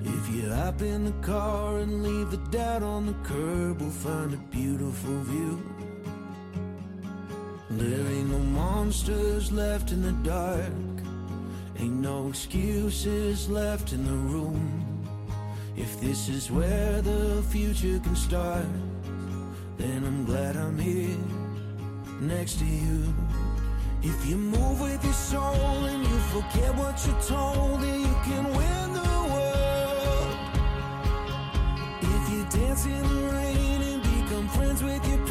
If 0.00 0.30
you 0.34 0.50
hop 0.50 0.80
in 0.80 1.04
the 1.04 1.12
car 1.20 1.78
and 1.80 2.02
leave 2.02 2.30
the 2.30 2.38
doubt 2.50 2.82
on 2.82 3.06
the 3.06 3.14
curb, 3.22 3.80
we'll 3.80 3.90
find 3.90 4.32
a 4.32 4.38
beautiful 4.50 5.20
view. 5.24 5.77
There 7.70 8.06
ain't 8.12 8.30
no 8.30 8.38
monsters 8.38 9.52
left 9.52 9.92
in 9.92 10.00
the 10.00 10.12
dark, 10.26 10.72
ain't 11.78 12.00
no 12.00 12.28
excuses 12.28 13.50
left 13.50 13.92
in 13.92 14.06
the 14.06 14.18
room. 14.32 14.98
If 15.76 16.00
this 16.00 16.30
is 16.30 16.50
where 16.50 17.02
the 17.02 17.42
future 17.50 18.00
can 18.02 18.16
start, 18.16 18.64
then 19.76 20.02
I'm 20.02 20.24
glad 20.24 20.56
I'm 20.56 20.78
here 20.78 21.18
next 22.22 22.58
to 22.60 22.64
you. 22.64 23.14
If 24.02 24.26
you 24.26 24.36
move 24.36 24.80
with 24.80 25.04
your 25.04 25.12
soul 25.12 25.84
and 25.84 26.02
you 26.02 26.18
forget 26.32 26.74
what 26.74 27.06
you're 27.06 27.20
told, 27.20 27.82
then 27.82 28.00
you 28.00 28.16
can 28.24 28.44
win 28.44 28.92
the 28.94 29.12
world. 29.34 30.36
If 32.00 32.30
you 32.32 32.46
dance 32.48 32.86
in 32.86 33.02
the 33.02 33.32
rain 33.34 33.82
and 33.82 34.02
become 34.02 34.48
friends 34.48 34.82
with 34.82 35.06
your 35.06 35.27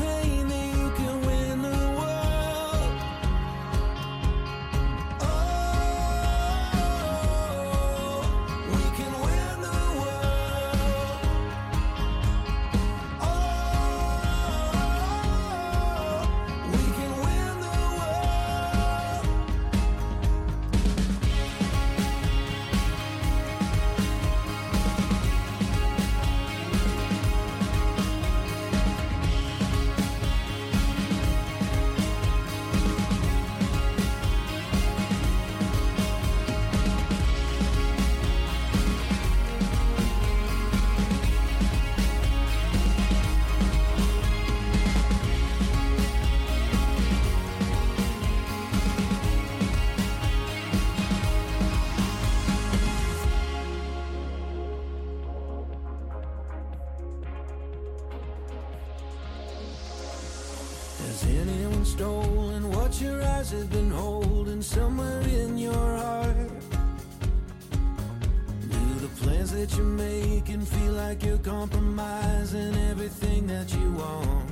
That 69.48 69.76
you're 69.76 69.86
making 69.86 70.62
feel 70.62 70.92
like 70.92 71.24
you're 71.24 71.38
compromising 71.38 72.76
everything 72.92 73.48
that 73.48 73.74
you 73.74 73.92
want? 73.94 74.52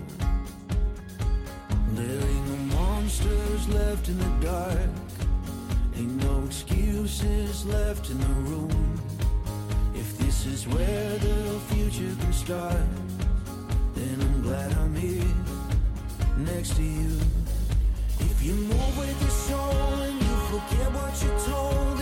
There 1.92 2.22
ain't 2.30 2.48
no 2.48 2.76
monsters 2.78 3.68
left 3.70 4.08
in 4.08 4.18
the 4.18 4.48
dark. 4.48 4.90
Ain't 5.98 6.24
no 6.24 6.46
excuses 6.46 7.66
left 7.66 8.10
in 8.10 8.18
the 8.20 8.36
room. 8.50 9.02
If 9.94 10.18
this 10.18 10.46
is 10.46 10.66
where 10.68 11.18
the 11.20 11.60
future 11.70 12.16
can 12.22 12.34
start, 12.34 12.88
then 13.96 14.16
I'm 14.22 14.42
glad 14.42 14.72
I'm 14.78 14.96
here 14.96 15.36
next 16.38 16.78
to 16.78 16.84
you. 16.84 17.20
If 18.22 18.42
you 18.42 18.54
move 18.54 18.98
with 18.98 19.22
your 19.22 19.30
soul 19.30 20.02
and 20.08 20.20
you 20.20 20.36
forget 20.50 20.92
what 20.94 21.22
you're 21.22 21.40
told, 21.42 21.95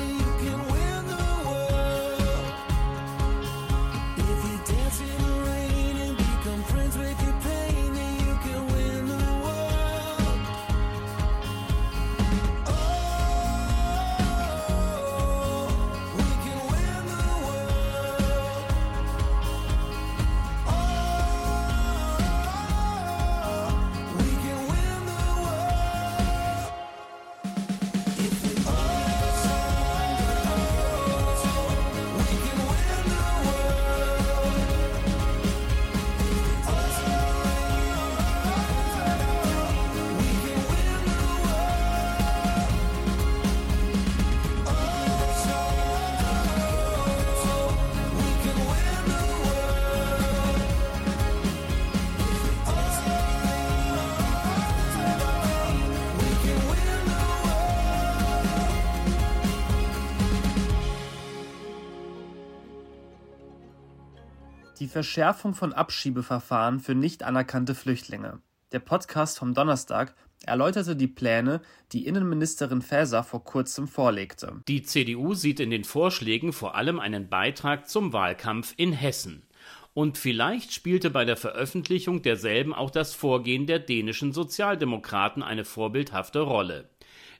Verschärfung 64.93 65.55
von 65.55 65.73
Abschiebeverfahren 65.73 66.79
für 66.79 66.93
nicht 66.93 67.23
anerkannte 67.23 67.73
Flüchtlinge. 67.73 68.43
Der 68.71 68.79
Podcast 68.79 69.39
vom 69.39 69.55
Donnerstag 69.55 70.13
erläuterte 70.45 70.95
die 70.95 71.07
Pläne, 71.07 71.61
die 71.93 72.05
Innenministerin 72.05 72.83
Faeser 72.83 73.23
vor 73.23 73.43
kurzem 73.43 73.87
vorlegte. 73.87 74.61
Die 74.67 74.83
CDU 74.83 75.33
sieht 75.33 75.59
in 75.59 75.71
den 75.71 75.83
Vorschlägen 75.83 76.53
vor 76.53 76.75
allem 76.75 76.99
einen 76.99 77.27
Beitrag 77.27 77.89
zum 77.89 78.13
Wahlkampf 78.13 78.75
in 78.77 78.93
Hessen. 78.93 79.47
Und 79.95 80.19
vielleicht 80.19 80.73
spielte 80.73 81.09
bei 81.09 81.25
der 81.25 81.37
Veröffentlichung 81.37 82.21
derselben 82.21 82.73
auch 82.73 82.91
das 82.91 83.15
Vorgehen 83.15 83.65
der 83.65 83.79
dänischen 83.79 84.31
Sozialdemokraten 84.31 85.41
eine 85.41 85.65
vorbildhafte 85.65 86.41
Rolle. 86.41 86.87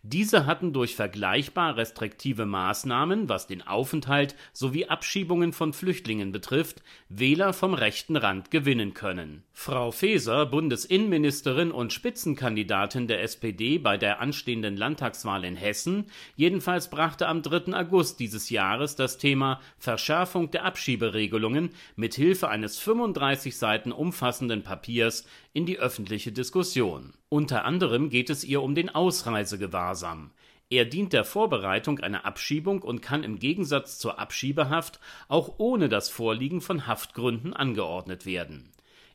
Diese 0.05 0.45
hatten 0.45 0.73
durch 0.73 0.97
vergleichbar 0.97 1.77
restriktive 1.77 2.45
Maßnahmen, 2.45 3.29
was 3.29 3.47
den 3.47 3.61
Aufenthalt 3.65 4.35
sowie 4.51 4.87
Abschiebungen 4.87 5.53
von 5.53 5.71
Flüchtlingen 5.71 6.33
betrifft, 6.33 6.83
Wähler 7.07 7.53
vom 7.53 7.73
rechten 7.73 8.17
Rand 8.17 8.51
gewinnen 8.51 8.93
können. 8.93 9.43
Frau 9.53 9.91
Faeser, 9.91 10.45
Bundesinnenministerin 10.45 11.71
und 11.71 11.93
Spitzenkandidatin 11.93 13.07
der 13.07 13.23
SPD 13.23 13.77
bei 13.77 13.95
der 13.95 14.19
anstehenden 14.19 14.75
Landtagswahl 14.75 15.45
in 15.45 15.55
Hessen, 15.55 16.07
jedenfalls 16.35 16.89
brachte 16.89 17.29
am 17.29 17.41
3. 17.41 17.73
August 17.73 18.19
dieses 18.19 18.49
Jahres 18.49 18.97
das 18.97 19.17
Thema 19.17 19.61
Verschärfung 19.77 20.51
der 20.51 20.65
Abschieberegelungen 20.65 21.69
mit 21.95 22.13
Hilfe 22.15 22.49
eines 22.49 22.77
35 22.77 23.55
Seiten 23.55 23.93
umfassenden 23.93 24.63
Papiers 24.63 25.25
in 25.53 25.65
die 25.65 25.79
öffentliche 25.79 26.33
Diskussion. 26.33 27.13
Unter 27.33 27.65
anderem 27.65 28.11
geht 28.11 28.29
es 28.29 28.43
ihr 28.43 28.61
um 28.61 28.75
den 28.75 28.93
Ausreisegewahrsam. 28.93 30.29
Er 30.69 30.85
dient 30.85 31.13
der 31.13 31.25
Vorbereitung 31.25 31.97
einer 31.97 32.25
Abschiebung 32.25 32.83
und 32.83 33.01
kann 33.01 33.23
im 33.23 33.39
Gegensatz 33.39 33.97
zur 33.97 34.19
Abschiebehaft 34.19 34.99
auch 35.29 35.55
ohne 35.57 35.89
das 35.89 36.09
Vorliegen 36.09 36.61
von 36.61 36.85
Haftgründen 36.85 37.55
angeordnet 37.55 38.27
werden. 38.27 38.69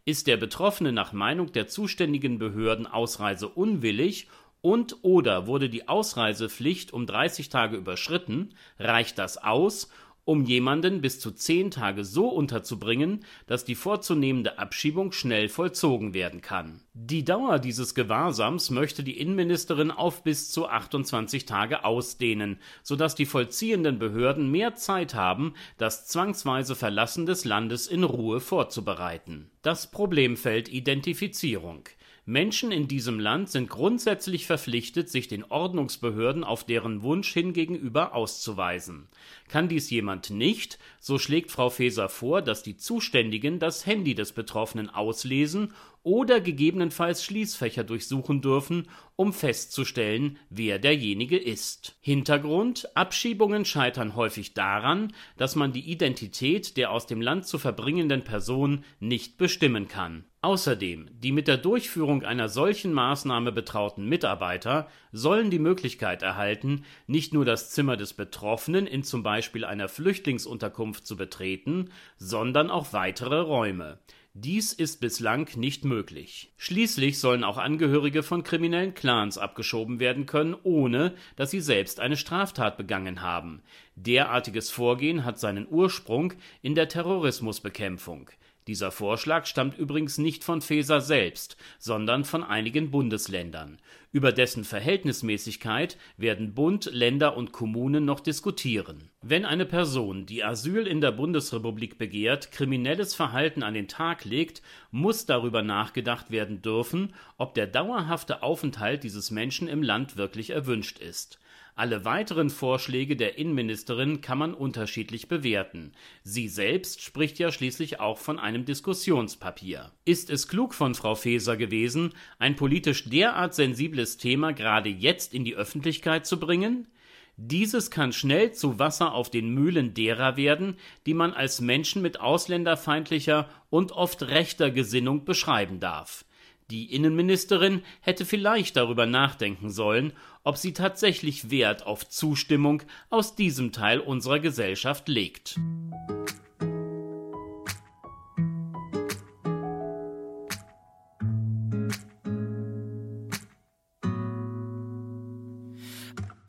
Ist 0.04 0.26
der 0.26 0.36
Betroffene 0.36 0.90
nach 0.90 1.12
Meinung 1.12 1.52
der 1.52 1.68
zuständigen 1.68 2.40
Behörden 2.40 2.88
Ausreise 2.88 3.46
unwillig 3.46 4.26
und 4.62 4.96
oder 5.02 5.46
wurde 5.46 5.68
die 5.70 5.86
Ausreisepflicht 5.86 6.92
um 6.92 7.06
30 7.06 7.50
Tage 7.50 7.76
überschritten, 7.76 8.52
reicht 8.80 9.16
das 9.20 9.38
aus, 9.38 9.90
um 10.28 10.44
jemanden 10.44 11.00
bis 11.00 11.20
zu 11.20 11.30
zehn 11.30 11.70
Tage 11.70 12.04
so 12.04 12.28
unterzubringen, 12.28 13.24
dass 13.46 13.64
die 13.64 13.74
vorzunehmende 13.74 14.58
Abschiebung 14.58 15.12
schnell 15.12 15.48
vollzogen 15.48 16.12
werden 16.12 16.42
kann. 16.42 16.82
Die 16.92 17.24
Dauer 17.24 17.58
dieses 17.58 17.94
Gewahrsams 17.94 18.68
möchte 18.68 19.02
die 19.02 19.18
Innenministerin 19.18 19.90
auf 19.90 20.22
bis 20.22 20.50
zu 20.50 20.68
28 20.68 21.46
Tage 21.46 21.82
ausdehnen, 21.82 22.58
sodass 22.82 23.14
die 23.14 23.24
vollziehenden 23.24 23.98
Behörden 23.98 24.50
mehr 24.50 24.74
Zeit 24.74 25.14
haben, 25.14 25.54
das 25.78 26.06
zwangsweise 26.06 26.76
Verlassen 26.76 27.24
des 27.24 27.46
Landes 27.46 27.86
in 27.86 28.04
Ruhe 28.04 28.40
vorzubereiten. 28.40 29.50
Das 29.62 29.90
Problemfeld 29.90 30.68
Identifizierung. 30.68 31.84
Menschen 32.28 32.72
in 32.72 32.88
diesem 32.88 33.18
Land 33.18 33.48
sind 33.48 33.70
grundsätzlich 33.70 34.44
verpflichtet, 34.44 35.08
sich 35.08 35.28
den 35.28 35.44
Ordnungsbehörden 35.44 36.44
auf 36.44 36.62
deren 36.62 37.00
Wunsch 37.00 37.32
hin 37.32 37.54
gegenüber 37.54 38.14
auszuweisen. 38.14 39.08
Kann 39.48 39.70
dies 39.70 39.88
jemand 39.88 40.28
nicht, 40.28 40.78
so 41.00 41.18
schlägt 41.18 41.50
Frau 41.50 41.70
Faeser 41.70 42.10
vor, 42.10 42.42
dass 42.42 42.62
die 42.62 42.76
Zuständigen 42.76 43.58
das 43.58 43.86
Handy 43.86 44.14
des 44.14 44.32
Betroffenen 44.32 44.90
auslesen 44.90 45.72
oder 46.08 46.40
gegebenenfalls 46.40 47.22
Schließfächer 47.22 47.84
durchsuchen 47.84 48.40
dürfen, 48.40 48.88
um 49.14 49.34
festzustellen, 49.34 50.38
wer 50.48 50.78
derjenige 50.78 51.36
ist. 51.36 51.98
Hintergrund 52.00 52.88
Abschiebungen 52.96 53.66
scheitern 53.66 54.16
häufig 54.16 54.54
daran, 54.54 55.12
dass 55.36 55.54
man 55.54 55.72
die 55.72 55.90
Identität 55.90 56.78
der 56.78 56.92
aus 56.92 57.06
dem 57.06 57.20
Land 57.20 57.46
zu 57.46 57.58
verbringenden 57.58 58.24
Person 58.24 58.84
nicht 59.00 59.36
bestimmen 59.36 59.86
kann. 59.86 60.24
Außerdem, 60.40 61.10
die 61.12 61.32
mit 61.32 61.46
der 61.46 61.58
Durchführung 61.58 62.22
einer 62.22 62.48
solchen 62.48 62.94
Maßnahme 62.94 63.52
betrauten 63.52 64.08
Mitarbeiter 64.08 64.88
sollen 65.12 65.50
die 65.50 65.58
Möglichkeit 65.58 66.22
erhalten, 66.22 66.86
nicht 67.06 67.34
nur 67.34 67.44
das 67.44 67.70
Zimmer 67.70 67.98
des 67.98 68.14
Betroffenen 68.14 68.86
in 68.86 69.02
zum 69.02 69.22
Beispiel 69.22 69.66
einer 69.66 69.88
Flüchtlingsunterkunft 69.88 71.06
zu 71.06 71.18
betreten, 71.18 71.90
sondern 72.16 72.70
auch 72.70 72.94
weitere 72.94 73.40
Räume. 73.40 73.98
Dies 74.40 74.72
ist 74.72 75.00
bislang 75.00 75.48
nicht 75.56 75.84
möglich. 75.84 76.52
Schließlich 76.58 77.18
sollen 77.18 77.42
auch 77.42 77.58
Angehörige 77.58 78.22
von 78.22 78.44
kriminellen 78.44 78.94
Clans 78.94 79.36
abgeschoben 79.36 79.98
werden 79.98 80.26
können, 80.26 80.54
ohne 80.62 81.16
dass 81.34 81.50
sie 81.50 81.60
selbst 81.60 81.98
eine 81.98 82.16
Straftat 82.16 82.76
begangen 82.76 83.20
haben. 83.20 83.62
Derartiges 83.96 84.70
Vorgehen 84.70 85.24
hat 85.24 85.40
seinen 85.40 85.66
Ursprung 85.68 86.34
in 86.62 86.76
der 86.76 86.88
Terrorismusbekämpfung. 86.88 88.30
Dieser 88.68 88.90
Vorschlag 88.90 89.46
stammt 89.46 89.78
übrigens 89.78 90.18
nicht 90.18 90.44
von 90.44 90.60
Faeser 90.60 91.00
selbst, 91.00 91.56
sondern 91.78 92.26
von 92.26 92.44
einigen 92.44 92.90
Bundesländern. 92.90 93.78
Über 94.12 94.30
dessen 94.30 94.62
Verhältnismäßigkeit 94.62 95.96
werden 96.18 96.52
Bund, 96.52 96.84
Länder 96.92 97.34
und 97.38 97.52
Kommunen 97.52 98.04
noch 98.04 98.20
diskutieren. 98.20 99.08
Wenn 99.22 99.46
eine 99.46 99.64
Person, 99.64 100.26
die 100.26 100.44
Asyl 100.44 100.86
in 100.86 101.00
der 101.00 101.12
Bundesrepublik 101.12 101.96
begehrt, 101.96 102.52
kriminelles 102.52 103.14
Verhalten 103.14 103.62
an 103.62 103.72
den 103.72 103.88
Tag 103.88 104.26
legt, 104.26 104.60
muss 104.90 105.24
darüber 105.24 105.62
nachgedacht 105.62 106.30
werden 106.30 106.60
dürfen, 106.60 107.14
ob 107.38 107.54
der 107.54 107.68
dauerhafte 107.68 108.42
Aufenthalt 108.42 109.02
dieses 109.02 109.30
Menschen 109.30 109.66
im 109.66 109.82
Land 109.82 110.18
wirklich 110.18 110.50
erwünscht 110.50 110.98
ist. 110.98 111.38
Alle 111.78 112.04
weiteren 112.04 112.50
Vorschläge 112.50 113.14
der 113.14 113.38
Innenministerin 113.38 114.20
kann 114.20 114.36
man 114.36 114.52
unterschiedlich 114.52 115.28
bewerten. 115.28 115.92
Sie 116.24 116.48
selbst 116.48 117.02
spricht 117.02 117.38
ja 117.38 117.52
schließlich 117.52 118.00
auch 118.00 118.18
von 118.18 118.40
einem 118.40 118.64
Diskussionspapier. 118.64 119.92
Ist 120.04 120.28
es 120.28 120.48
klug 120.48 120.74
von 120.74 120.96
Frau 120.96 121.14
Faeser 121.14 121.56
gewesen, 121.56 122.14
ein 122.40 122.56
politisch 122.56 123.08
derart 123.08 123.54
sensibles 123.54 124.16
Thema 124.16 124.52
gerade 124.52 124.88
jetzt 124.88 125.32
in 125.32 125.44
die 125.44 125.54
Öffentlichkeit 125.54 126.26
zu 126.26 126.40
bringen? 126.40 126.88
Dieses 127.36 127.92
kann 127.92 128.12
schnell 128.12 128.50
zu 128.50 128.80
Wasser 128.80 129.14
auf 129.14 129.30
den 129.30 129.50
Mühlen 129.50 129.94
derer 129.94 130.36
werden, 130.36 130.78
die 131.06 131.14
man 131.14 131.32
als 131.32 131.60
Menschen 131.60 132.02
mit 132.02 132.18
ausländerfeindlicher 132.18 133.48
und 133.70 133.92
oft 133.92 134.24
rechter 134.24 134.72
Gesinnung 134.72 135.24
beschreiben 135.24 135.78
darf. 135.78 136.24
Die 136.70 136.92
Innenministerin 136.94 137.80
hätte 138.02 138.26
vielleicht 138.26 138.76
darüber 138.76 139.06
nachdenken 139.06 139.70
sollen, 139.70 140.12
ob 140.44 140.58
sie 140.58 140.74
tatsächlich 140.74 141.50
Wert 141.50 141.86
auf 141.86 142.06
Zustimmung 142.06 142.82
aus 143.08 143.34
diesem 143.34 143.72
Teil 143.72 144.00
unserer 144.00 144.38
Gesellschaft 144.38 145.08
legt. 145.08 145.58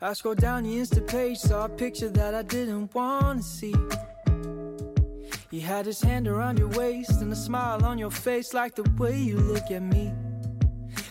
I 0.02 0.12
scrolled 0.12 0.38
down 0.38 0.64
the 0.64 0.78
Insta 0.78 1.00
page, 1.06 1.38
saw 1.38 1.64
a 1.64 1.68
picture 1.68 2.10
that 2.10 2.34
I 2.34 2.42
didn't 2.42 2.94
want 2.94 3.42
see. 3.42 3.74
He 5.50 5.58
had 5.58 5.84
his 5.84 6.00
hand 6.00 6.28
around 6.28 6.60
your 6.60 6.68
waist 6.68 7.20
and 7.20 7.32
a 7.32 7.36
smile 7.36 7.84
on 7.84 7.98
your 7.98 8.12
face, 8.12 8.54
like 8.54 8.76
the 8.76 8.88
way 8.96 9.18
you 9.18 9.36
look 9.36 9.68
at 9.72 9.82
me. 9.82 10.12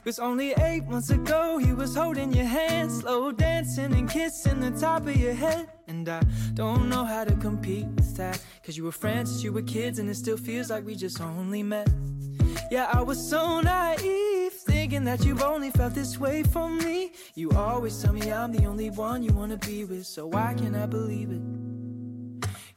Cause 0.05 0.17
only 0.17 0.53
eight 0.53 0.87
months 0.87 1.09
ago, 1.09 1.57
he 1.57 1.73
was 1.73 1.93
holding 1.93 2.31
your 2.31 2.45
hand, 2.45 2.89
slow 2.89 3.33
dancing 3.33 3.93
and 3.93 4.09
kissing 4.09 4.61
the 4.61 4.71
top 4.71 5.07
of 5.07 5.17
your 5.17 5.33
head. 5.33 5.67
And 5.89 6.07
I 6.07 6.21
don't 6.53 6.87
know 6.87 7.03
how 7.03 7.25
to 7.25 7.35
compete 7.35 7.87
with 7.87 8.15
that. 8.15 8.41
Cause 8.63 8.77
you 8.77 8.85
were 8.85 8.93
friends 8.93 9.43
you 9.43 9.51
were 9.51 9.61
kids, 9.61 9.99
and 9.99 10.09
it 10.09 10.15
still 10.15 10.37
feels 10.37 10.69
like 10.69 10.85
we 10.85 10.95
just 10.95 11.19
only 11.19 11.61
met. 11.61 11.89
Yeah, 12.71 12.89
I 12.93 13.01
was 13.01 13.19
so 13.19 13.59
naive, 13.59 14.53
thinking 14.53 15.03
that 15.03 15.25
you've 15.25 15.43
only 15.43 15.69
felt 15.71 15.93
this 15.93 16.17
way 16.17 16.43
for 16.43 16.69
me. 16.69 17.11
You 17.35 17.51
always 17.51 18.01
tell 18.01 18.13
me 18.13 18.31
I'm 18.31 18.53
the 18.53 18.65
only 18.65 18.89
one 18.89 19.21
you 19.21 19.33
wanna 19.33 19.57
be 19.57 19.83
with, 19.83 20.05
so 20.05 20.27
why 20.27 20.53
can't 20.57 20.77
I 20.77 20.85
believe 20.85 21.29
it? 21.29 21.68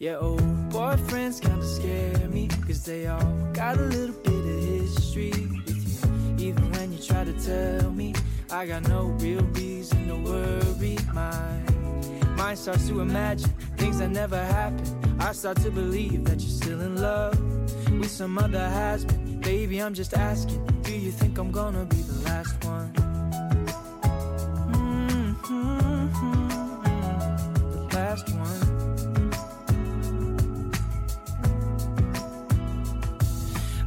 Yeah, 0.03 0.17
old 0.17 0.41
boyfriends 0.69 1.41
kinda 1.41 1.65
scare 1.65 2.29
me, 2.29 2.49
cause 2.67 2.83
they 2.83 3.07
all 3.07 3.23
got 3.53 3.77
a 3.79 3.83
little 3.83 4.17
bit 4.17 4.35
of 4.35 4.65
history 4.65 5.31
with 5.31 6.41
you. 6.41 6.49
Even 6.49 6.73
when 6.73 6.93
you 6.93 6.99
try 6.99 7.23
to 7.23 7.33
tell 7.35 7.88
me, 7.93 8.12
I 8.51 8.67
got 8.67 8.88
no 8.88 9.15
real 9.21 9.45
reason 9.55 10.09
to 10.09 10.17
worry. 10.17 10.97
My 11.15 11.57
mind 12.37 12.59
starts 12.59 12.88
to 12.88 12.99
imagine 12.99 13.51
things 13.77 14.01
that 14.01 14.11
never 14.11 14.45
happened. 14.45 14.91
I 15.21 15.31
start 15.31 15.59
to 15.59 15.71
believe 15.71 16.25
that 16.25 16.41
you're 16.41 16.51
still 16.51 16.81
in 16.81 17.01
love 17.01 17.38
with 18.01 18.11
some 18.11 18.38
other 18.38 18.69
been. 19.07 19.38
Baby, 19.38 19.81
I'm 19.81 19.95
just 19.95 20.15
asking, 20.15 20.67
do 20.83 20.99
you 20.99 21.12
think 21.12 21.38
I'm 21.38 21.53
gonna 21.53 21.85
be 21.85 22.03
the 22.03 22.19
last 22.25 22.65
one? 22.65 22.82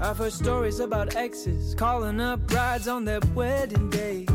I've 0.06 0.20
heard 0.20 0.34
stories 0.34 0.80
about 0.82 1.16
exes 1.16 1.74
calling 1.74 2.22
up 2.22 2.40
brides 2.46 2.88
on 2.88 3.06
their 3.06 3.20
wedding 3.34 3.90
day. 3.90 4.26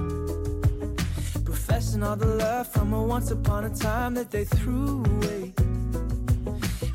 Professing 1.44 2.02
all 2.02 2.16
the 2.16 2.26
love 2.26 2.66
from 2.66 2.92
a 2.92 3.00
once 3.00 3.30
upon 3.30 3.66
a 3.66 3.70
time 3.70 4.14
that 4.14 4.32
they 4.32 4.44
threw 4.44 5.04
away. 5.04 5.54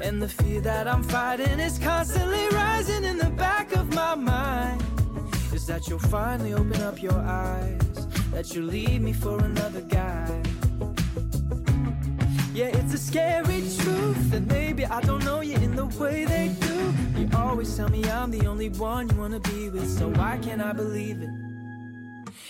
And 0.02 0.22
the 0.22 0.28
fear 0.28 0.60
that 0.60 0.90
I'm 0.90 1.04
fighting 1.04 1.58
is 1.58 1.80
constantly 1.80 2.50
rising 2.50 3.06
in 3.06 3.18
the 3.18 3.30
back 3.30 3.74
of 3.78 3.94
my 3.94 4.14
mind. 4.14 4.84
Is 5.54 5.66
that 5.68 5.88
you'll 5.88 6.00
finally 6.00 6.54
open 6.54 6.82
up 6.82 7.02
your 7.02 7.18
eyes, 7.18 8.08
that 8.34 8.54
you'll 8.54 8.66
leave 8.66 9.02
me 9.02 9.14
for 9.14 9.40
another 9.40 9.84
guy. 9.84 10.25
Yeah, 12.56 12.68
it's 12.68 12.94
a 12.94 12.98
scary 12.98 13.64
truth 13.78 14.32
that 14.32 14.48
maybe 14.48 14.86
I 14.86 15.02
don't 15.02 15.26
know 15.26 15.42
you 15.42 15.56
in 15.56 15.76
the 15.76 15.88
way 16.00 16.24
they 16.24 16.56
do. 16.62 16.94
You 17.20 17.28
always 17.36 17.76
tell 17.76 17.90
me 17.90 18.10
I'm 18.10 18.32
the 18.32 18.48
only 18.48 18.70
one 18.70 19.10
you 19.10 19.16
wanna 19.18 19.42
be 19.42 19.68
with, 19.68 19.90
so 19.90 20.08
why 20.08 20.40
can't 20.42 20.62
I 20.62 20.72
believe 20.72 21.22
it? 21.22 21.30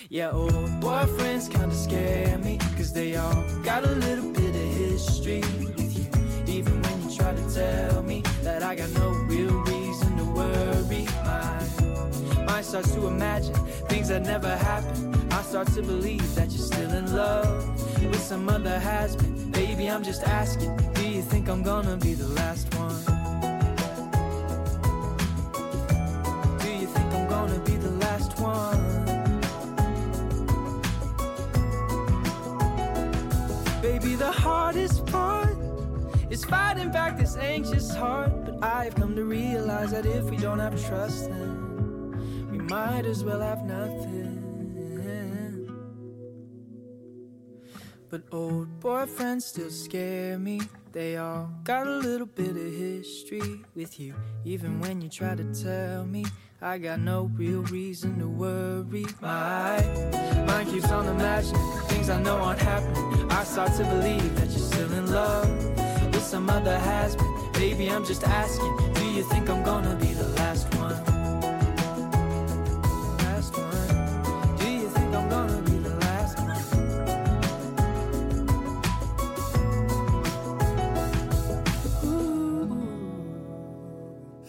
Yeah, 0.08 0.30
old 0.30 0.52
boyfriends 0.80 1.50
kinda 1.50 1.74
scare 1.74 2.38
me, 2.38 2.56
cause 2.76 2.92
they 2.92 3.16
all 3.16 3.42
got 3.64 3.82
a 3.82 3.90
little 4.06 4.30
bit 4.30 4.50
of 4.50 4.68
history 4.78 5.40
with 5.40 5.98
you. 5.98 6.06
Even 6.46 6.80
when 6.82 7.02
you 7.02 7.16
try 7.16 7.34
to 7.34 7.44
tell 7.52 8.04
me 8.04 8.22
that 8.44 8.62
I 8.62 8.76
got 8.76 8.90
no 8.90 9.10
real 9.26 9.58
reason 9.64 10.16
to 10.18 10.24
worry, 10.24 11.04
my 11.24 12.44
mind 12.46 12.64
starts 12.64 12.92
to 12.92 13.08
imagine 13.08 13.56
things 13.88 14.06
that 14.06 14.22
never 14.22 14.56
happened. 14.56 15.16
I 15.32 15.42
start 15.42 15.66
to 15.74 15.82
believe 15.82 16.32
that 16.36 16.52
you're 16.52 16.62
still 16.62 16.92
in 16.92 17.12
love 17.12 17.66
with 18.00 18.22
some 18.22 18.48
other 18.48 18.78
has 18.78 19.16
been. 19.16 19.45
Baby, 19.56 19.90
I'm 19.90 20.02
just 20.02 20.22
asking, 20.22 20.76
do 20.92 21.08
you 21.08 21.22
think 21.22 21.48
I'm 21.48 21.62
gonna 21.62 21.96
be 21.96 22.12
the 22.12 22.28
last 22.28 22.66
one? 22.74 22.94
Do 26.58 26.68
you 26.70 26.86
think 26.86 27.14
I'm 27.14 27.26
gonna 27.26 27.58
be 27.60 27.76
the 27.76 27.92
last 27.92 28.38
one? 28.38 28.82
Baby, 33.80 34.14
the 34.14 34.30
hardest 34.30 35.06
part 35.06 35.56
is 36.28 36.44
fighting 36.44 36.92
back 36.92 37.16
this 37.16 37.38
anxious 37.38 37.94
heart. 37.94 38.32
But 38.44 38.62
I've 38.62 38.94
come 38.94 39.16
to 39.16 39.24
realize 39.24 39.90
that 39.92 40.04
if 40.04 40.24
we 40.24 40.36
don't 40.36 40.58
have 40.58 40.78
trust, 40.86 41.30
then 41.30 42.48
we 42.52 42.58
might 42.58 43.06
as 43.06 43.24
well 43.24 43.40
have 43.40 43.64
nothing. 43.64 44.35
But 48.08 48.22
old 48.30 48.68
boyfriends 48.80 49.42
still 49.42 49.70
scare 49.70 50.38
me. 50.38 50.60
They 50.92 51.16
all 51.16 51.50
got 51.64 51.86
a 51.86 51.96
little 51.98 52.26
bit 52.26 52.50
of 52.50 52.56
history 52.56 53.62
with 53.74 53.98
you. 53.98 54.14
Even 54.44 54.78
when 54.80 55.00
you 55.00 55.08
try 55.08 55.34
to 55.34 55.44
tell 55.52 56.06
me, 56.06 56.24
I 56.62 56.78
got 56.78 57.00
no 57.00 57.30
real 57.34 57.62
reason 57.64 58.18
to 58.20 58.28
worry. 58.28 59.06
My 59.20 59.82
mind 60.46 60.70
keeps 60.70 60.90
on 60.90 61.06
imagining 61.06 61.80
things 61.88 62.08
I 62.08 62.22
know 62.22 62.36
aren't 62.36 62.60
happening. 62.60 63.30
I 63.30 63.44
start 63.44 63.72
to 63.74 63.84
believe 63.84 64.36
that 64.36 64.48
you're 64.50 64.58
still 64.58 64.92
in 64.92 65.10
love 65.10 65.48
with 66.14 66.22
some 66.22 66.48
other 66.48 66.78
has 66.78 67.16
been. 67.16 67.52
Baby, 67.52 67.90
I'm 67.90 68.04
just 68.04 68.22
asking, 68.22 68.94
do 68.94 69.04
you 69.10 69.22
think 69.24 69.50
I'm 69.50 69.64
gonna 69.64 69.96
be 69.96 70.12
the 70.14 70.28
last 70.28 70.72
one? 70.74 70.75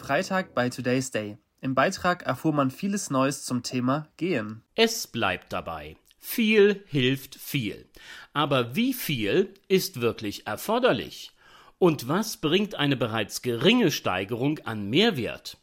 Freitag 0.08 0.56
bei 0.56 0.70
Today's 0.70 1.12
Day. 1.12 1.38
Im 1.60 1.76
Beitrag 1.76 2.24
erfuhr 2.24 2.54
man 2.54 2.72
vieles 2.72 3.10
Neues 3.10 3.43
zum 3.43 3.62
Thema 3.62 4.08
Gehen. 4.15 4.63
Es 4.74 5.06
bleibt 5.06 5.52
dabei. 5.52 5.98
Viel 6.17 6.86
hilft 6.88 7.36
viel. 7.36 7.89
Aber 8.32 8.74
wie 8.74 8.93
viel 8.93 9.54
ist 9.67 10.00
wirklich 10.00 10.48
erforderlich? 10.48 11.34
Und 11.78 12.08
was 12.08 12.38
bringt 12.38 12.76
eine 12.76 12.96
bereits 12.96 13.41
geringe 13.41 13.91
Steigerung 13.91 14.60
an 14.60 14.89
Mehrwert? 14.89 15.58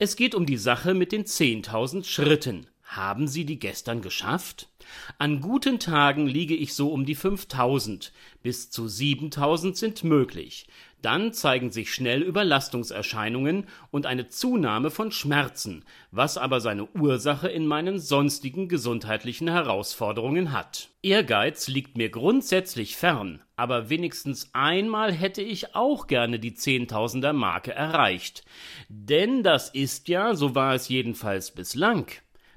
Es 0.00 0.16
geht 0.16 0.34
um 0.34 0.46
die 0.46 0.56
Sache 0.56 0.92
mit 0.92 1.12
den 1.12 1.24
10.000 1.24 2.02
Schritten. 2.02 2.66
Haben 2.82 3.28
Sie 3.28 3.44
die 3.44 3.60
gestern 3.60 4.02
geschafft? 4.02 4.68
An 5.18 5.40
guten 5.40 5.78
Tagen 5.78 6.26
liege 6.26 6.56
ich 6.56 6.74
so 6.74 6.92
um 6.92 7.04
die 7.04 7.14
5000, 7.14 8.12
bis 8.42 8.68
zu 8.70 8.88
7000 8.88 9.76
sind 9.76 10.02
möglich. 10.02 10.66
Dann 11.02 11.32
zeigen 11.32 11.70
sich 11.70 11.92
schnell 11.92 12.22
Überlastungserscheinungen 12.22 13.66
und 13.90 14.06
eine 14.06 14.28
Zunahme 14.28 14.90
von 14.90 15.12
Schmerzen, 15.12 15.84
was 16.10 16.38
aber 16.38 16.60
seine 16.60 16.86
Ursache 16.94 17.48
in 17.48 17.66
meinen 17.66 17.98
sonstigen 17.98 18.68
gesundheitlichen 18.68 19.48
Herausforderungen 19.48 20.52
hat. 20.52 20.88
Ehrgeiz 21.02 21.68
liegt 21.68 21.96
mir 21.96 22.08
grundsätzlich 22.08 22.96
fern, 22.96 23.42
aber 23.56 23.90
wenigstens 23.90 24.50
einmal 24.52 25.12
hätte 25.12 25.42
ich 25.42 25.74
auch 25.74 26.06
gerne 26.06 26.38
die 26.38 26.54
Zehntausender 26.54 27.32
Marke 27.32 27.72
erreicht. 27.72 28.44
Denn 28.88 29.42
das 29.42 29.70
ist 29.70 30.08
ja, 30.08 30.34
so 30.34 30.54
war 30.54 30.74
es 30.74 30.88
jedenfalls 30.88 31.50
bislang, 31.50 32.06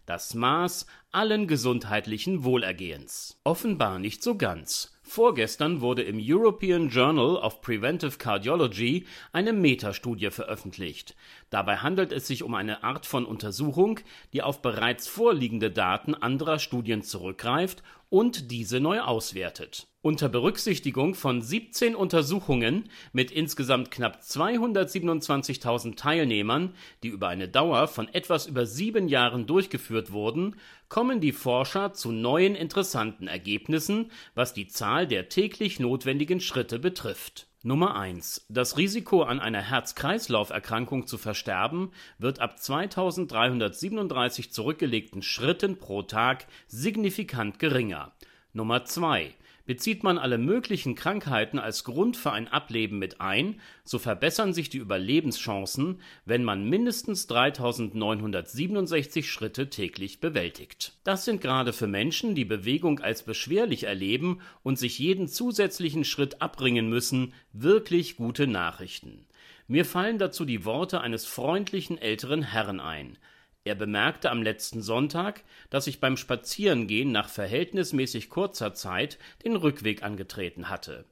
das 0.06 0.34
Maß 0.34 0.88
allen 1.12 1.48
gesundheitlichen 1.48 2.44
Wohlergehens. 2.44 3.40
Offenbar 3.44 4.00
nicht 4.00 4.24
so 4.24 4.36
ganz. 4.36 4.99
Vorgestern 5.10 5.82
wurde 5.82 6.04
im 6.04 6.20
European 6.22 6.90
Journal 6.90 7.36
of 7.38 7.62
Preventive 7.62 8.20
Cardiology 8.20 9.08
eine 9.32 9.54
Metastudie 9.54 10.30
veröffentlicht. 10.30 11.16
Dabei 11.50 11.78
handelt 11.78 12.12
es 12.12 12.28
sich 12.28 12.44
um 12.44 12.54
eine 12.54 12.84
Art 12.84 13.06
von 13.06 13.26
Untersuchung, 13.26 14.00
die 14.34 14.44
auf 14.44 14.62
bereits 14.62 15.08
vorliegende 15.08 15.72
Daten 15.72 16.14
anderer 16.14 16.60
Studien 16.60 17.02
zurückgreift 17.02 17.82
und 18.10 18.52
diese 18.52 18.80
neu 18.80 19.02
auswertet. 19.02 19.88
Unter 20.02 20.30
Berücksichtigung 20.30 21.14
von 21.14 21.42
17 21.42 21.94
Untersuchungen 21.96 22.90
mit 23.12 23.32
insgesamt 23.32 23.92
knapp 23.92 24.22
227.000 24.22 25.98
Teilnehmern, 25.98 26.74
die 27.04 27.10
über 27.10 27.28
eine 27.28 27.50
Dauer 27.50 27.88
von 27.88 28.08
etwas 28.14 28.48
über 28.48 28.66
sieben 28.66 29.10
Jahren 29.10 29.46
durchgeführt 29.46 30.12
wurden, 30.12 30.56
kommen 30.88 31.20
die 31.20 31.34
Forscher 31.34 31.94
zu 31.94 32.12
neuen 32.12 32.56
interessanten 32.56 33.28
Ergebnissen, 33.28 34.12
was 34.36 34.54
die 34.54 34.68
Zahl 34.68 35.06
der 35.06 35.28
täglich 35.28 35.80
notwendigen 35.80 36.40
Schritte 36.40 36.80
betrifft. 36.80 37.49
Nummer 37.62 37.98
1. 37.98 38.46
Das 38.48 38.78
Risiko 38.78 39.24
an 39.24 39.42
einer 39.42 39.62
Herz-Kreislauf-Erkrankung 39.62 41.08
zu 41.08 41.18
versterben 41.18 41.92
wird 42.18 42.40
ab 42.40 42.58
2337 42.58 44.54
zurückgelegten 44.54 45.22
Schritten 45.22 45.78
pro 45.78 46.04
Tag 46.04 46.48
signifikant 46.68 47.60
geringer. 47.60 48.14
Nummer 48.54 48.86
2. 48.86 49.34
Bezieht 49.70 50.02
man 50.02 50.18
alle 50.18 50.40
möglichen 50.40 50.96
Krankheiten 50.96 51.60
als 51.60 51.84
Grund 51.84 52.18
für 52.18 52.32
ein 52.32 52.48
Ableben 52.48 52.98
mit 52.98 53.22
ein, 53.22 53.62
so 53.84 54.00
verbessern 54.00 54.52
sich 54.52 54.72
die 54.72 54.80
Überlebenschancen, 54.80 56.02
wenn 56.26 56.44
man 56.44 56.68
mindestens 56.68 57.28
3967 57.28 59.30
Schritte 59.30 59.70
täglich 59.70 60.22
bewältigt. 60.22 60.94
Das 61.04 61.24
sind 61.24 61.40
gerade 61.40 61.72
für 61.72 61.86
Menschen, 61.86 62.34
die 62.34 62.46
Bewegung 62.46 63.00
als 63.00 63.22
beschwerlich 63.22 63.84
erleben 63.84 64.42
und 64.64 64.80
sich 64.80 64.98
jeden 64.98 65.28
zusätzlichen 65.28 66.04
Schritt 66.04 66.42
abbringen 66.42 66.90
müssen, 66.90 67.36
wirklich 67.54 68.16
gute 68.16 68.48
Nachrichten. 68.48 69.28
Mir 69.68 69.86
fallen 69.86 70.18
dazu 70.18 70.46
die 70.46 70.66
Worte 70.66 71.02
eines 71.02 71.28
freundlichen 71.28 72.00
älteren 72.00 72.42
Herrn 72.42 72.80
ein. 72.80 73.20
Er 73.64 73.76
bemerkte 73.76 74.32
am 74.32 74.42
letzten 74.42 74.82
Sonntag, 74.82 75.44
dass 75.70 75.88
ich 75.88 76.00
beim 76.00 76.18
Spazierengehen 76.18 77.12
nach 77.12 77.30
verhältnismäßig 77.30 78.30
kurzer 78.30 78.74
Zeit 78.74 79.20
den 79.44 79.56
Rückweg 79.56 80.04
angetreten 80.04 80.70
hatte. 80.70 81.06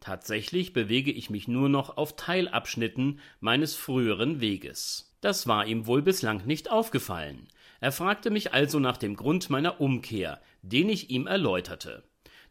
Tatsächlich 0.00 0.72
bewege 0.72 1.10
ich 1.10 1.28
mich 1.28 1.48
nur 1.48 1.68
noch 1.68 1.96
auf 1.96 2.14
Teilabschnitten 2.16 3.20
meines 3.40 3.74
früheren 3.74 4.40
Weges. 4.40 5.16
Das 5.20 5.48
war 5.48 5.66
ihm 5.66 5.86
wohl 5.86 6.02
bislang 6.02 6.46
nicht 6.46 6.70
aufgefallen. 6.70 7.48
Er 7.80 7.92
fragte 7.92 8.30
mich 8.30 8.54
also 8.54 8.78
nach 8.78 8.96
dem 8.96 9.16
Grund 9.16 9.50
meiner 9.50 9.80
Umkehr, 9.80 10.40
den 10.62 10.88
ich 10.88 11.10
ihm 11.10 11.26
erläuterte. 11.26 12.04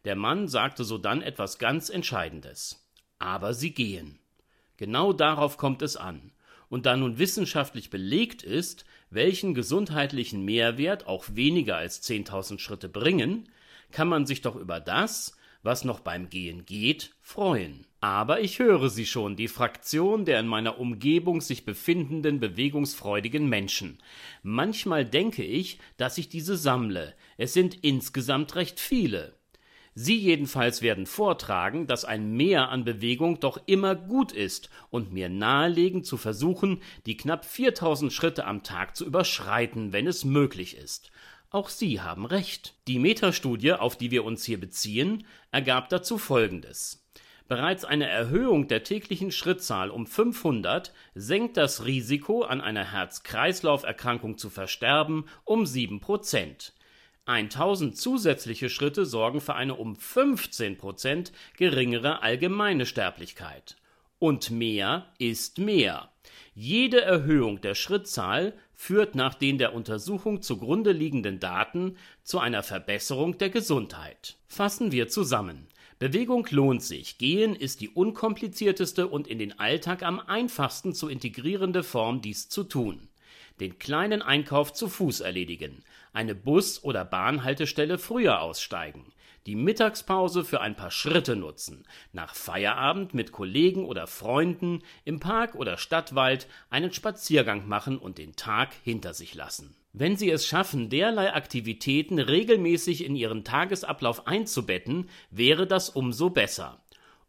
Der 0.06 0.16
Mann 0.16 0.48
sagte 0.48 0.84
sodann 0.84 1.22
etwas 1.22 1.58
ganz 1.58 1.90
Entscheidendes. 1.90 2.88
Aber 3.20 3.54
sie 3.54 3.74
gehen. 3.74 4.20
Genau 4.78 5.12
darauf 5.14 5.58
kommt 5.58 5.82
es 5.82 5.98
an. 5.98 6.32
Und 6.70 6.86
da 6.86 6.98
nun 6.98 7.18
wissenschaftlich 7.18 7.90
belegt 7.90 8.44
ist, 8.44 8.86
welchen 9.10 9.54
gesundheitlichen 9.54 10.44
Mehrwert 10.44 11.08
auch 11.08 11.26
weniger 11.34 11.78
als 11.78 12.04
10.000 12.04 12.60
Schritte 12.60 12.90
bringen, 12.90 13.50
kann 13.92 14.08
man 14.08 14.26
sich 14.26 14.42
doch 14.42 14.56
über 14.56 14.80
das, 14.80 15.38
was 15.64 15.84
noch 15.84 16.00
beim 16.00 16.30
Gehen 16.30 16.66
geht, 16.66 17.16
freuen. 17.22 17.86
Aber 18.00 18.42
ich 18.42 18.60
höre 18.60 18.90
sie 18.90 19.06
schon, 19.06 19.36
die 19.36 19.48
Fraktion 19.48 20.24
der 20.24 20.40
in 20.40 20.48
meiner 20.48 20.80
Umgebung 20.80 21.42
sich 21.42 21.66
befindenden 21.66 22.40
bewegungsfreudigen 22.40 23.50
Menschen. 23.50 23.98
Manchmal 24.44 25.04
denke 25.04 25.44
ich, 25.44 25.80
dass 25.98 26.18
ich 26.18 26.30
diese 26.30 26.58
sammle. 26.58 27.16
Es 27.38 27.54
sind 27.54 27.84
insgesamt 27.84 28.56
recht 28.56 28.80
viele. 28.80 29.37
Sie 30.00 30.16
jedenfalls 30.16 30.84
werden 30.84 31.08
vortragen, 31.08 31.88
dass 31.88 32.06
ein 32.06 32.34
Mehr 32.34 32.70
an 32.70 32.86
Bewegung 32.86 33.40
doch 33.40 33.60
immer 33.66 33.96
gut 33.96 34.32
ist 34.32 34.70
und 34.92 35.12
mir 35.12 35.28
nahelegen 35.28 36.04
zu 36.04 36.18
versuchen, 36.18 36.84
die 37.08 37.18
knapp 37.18 37.46
4000 37.46 38.14
Schritte 38.14 38.46
am 38.46 38.62
Tag 38.62 38.96
zu 38.96 39.08
überschreiten, 39.08 39.94
wenn 39.94 40.06
es 40.06 40.24
möglich 40.24 40.78
ist. 40.78 41.10
Auch 41.50 41.70
Sie 41.70 42.00
haben 42.00 42.28
recht. 42.28 42.76
Die 42.88 43.00
Metastudie, 43.00 43.74
auf 43.74 43.98
die 43.98 44.12
wir 44.12 44.24
uns 44.24 44.46
hier 44.46 44.60
beziehen, 44.60 45.26
ergab 45.52 45.90
dazu 45.90 46.20
Folgendes. 46.20 47.04
Bereits 47.48 47.84
eine 47.84 48.08
Erhöhung 48.08 48.68
der 48.68 48.84
täglichen 48.84 49.32
Schrittzahl 49.32 49.90
um 49.90 50.06
500 50.06 50.94
senkt 51.16 51.58
das 51.58 51.86
Risiko, 51.86 52.44
an 52.44 52.62
einer 52.62 52.92
Herz-Kreislauf-Erkrankung 52.92 54.38
zu 54.38 54.52
versterben, 54.52 55.26
um 55.44 55.66
7 55.66 56.02
Prozent. 56.02 56.77
1000 57.28 57.98
zusätzliche 57.98 58.70
Schritte 58.70 59.06
sorgen 59.06 59.42
für 59.42 59.56
eine 59.56 59.76
um 59.76 59.96
15 59.96 60.78
Prozent 60.78 61.32
geringere 61.58 62.22
allgemeine 62.22 62.86
Sterblichkeit. 62.86 63.76
Und 64.20 64.50
mehr 64.50 65.06
ist 65.20 65.60
mehr. 65.60 66.10
Jede 66.56 67.02
Erhöhung 67.02 67.62
der 67.62 67.76
Schrittzahl 67.76 68.54
führt 68.74 69.16
nach 69.16 69.36
den 69.36 69.58
der 69.58 69.74
Untersuchung 69.74 70.42
zugrunde 70.42 70.92
liegenden 70.92 71.40
Daten 71.40 71.98
zu 72.24 72.40
einer 72.40 72.64
Verbesserung 72.64 73.38
der 73.38 73.50
Gesundheit. 73.50 74.38
Fassen 74.48 74.92
wir 74.92 75.08
zusammen. 75.08 75.68
Bewegung 76.00 76.48
lohnt 76.50 76.84
sich. 76.84 77.18
Gehen 77.18 77.56
ist 77.56 77.82
die 77.82 77.90
unkomplizierteste 77.90 79.08
und 79.08 79.28
in 79.28 79.40
den 79.40 79.60
Alltag 79.60 80.04
am 80.04 80.20
einfachsten 80.20 80.94
zu 80.94 81.10
integrierende 81.10 81.84
Form, 81.84 82.22
dies 82.22 82.50
zu 82.50 82.64
tun 82.64 83.08
den 83.60 83.80
kleinen 83.80 84.22
Einkauf 84.22 84.74
zu 84.74 84.88
Fuß 84.88 85.22
erledigen, 85.22 85.84
eine 86.14 86.36
Bus- 86.36 86.84
oder 86.84 87.06
Bahnhaltestelle 87.06 87.98
früher 87.98 88.42
aussteigen, 88.42 89.14
die 89.48 89.56
Mittagspause 89.56 90.44
für 90.44 90.60
ein 90.62 90.76
paar 90.76 90.92
Schritte 90.92 91.36
nutzen, 91.36 91.86
nach 92.12 92.36
Feierabend 92.36 93.14
mit 93.14 93.32
Kollegen 93.32 93.86
oder 93.86 94.06
Freunden 94.06 94.84
im 95.06 95.20
Park 95.20 95.56
oder 95.56 95.78
Stadtwald 95.78 96.48
einen 96.70 96.92
Spaziergang 96.92 97.68
machen 97.68 97.98
und 97.98 98.18
den 98.18 98.36
Tag 98.36 98.74
hinter 98.84 99.14
sich 99.14 99.36
lassen. 99.36 99.76
Wenn 99.94 100.18
Sie 100.18 100.30
es 100.30 100.46
schaffen, 100.46 100.90
derlei 100.90 101.34
Aktivitäten 101.34 102.20
regelmäßig 102.20 103.04
in 103.06 103.16
Ihren 103.16 103.46
Tagesablauf 103.46 104.28
einzubetten, 104.28 105.10
wäre 105.32 105.66
das 105.66 105.90
umso 105.90 106.30
besser. 106.30 106.82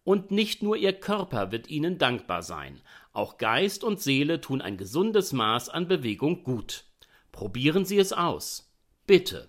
Und 0.03 0.31
nicht 0.31 0.63
nur 0.63 0.77
Ihr 0.77 0.93
Körper 0.93 1.53
wird 1.53 1.69
Ihnen 1.69 1.99
dankbar 1.99 2.43
sein, 2.43 2.81
auch 3.19 3.37
Geist 3.37 3.85
und 3.85 4.01
Seele 4.01 4.41
tun 4.41 4.63
ein 4.63 4.77
gesundes 4.77 5.33
Maß 5.33 5.69
an 5.69 5.89
Bewegung 5.89 6.45
gut. 6.45 6.85
Probieren 7.33 7.85
Sie 7.85 7.99
es 7.99 8.13
aus. 8.13 8.73
Bitte. 9.07 9.49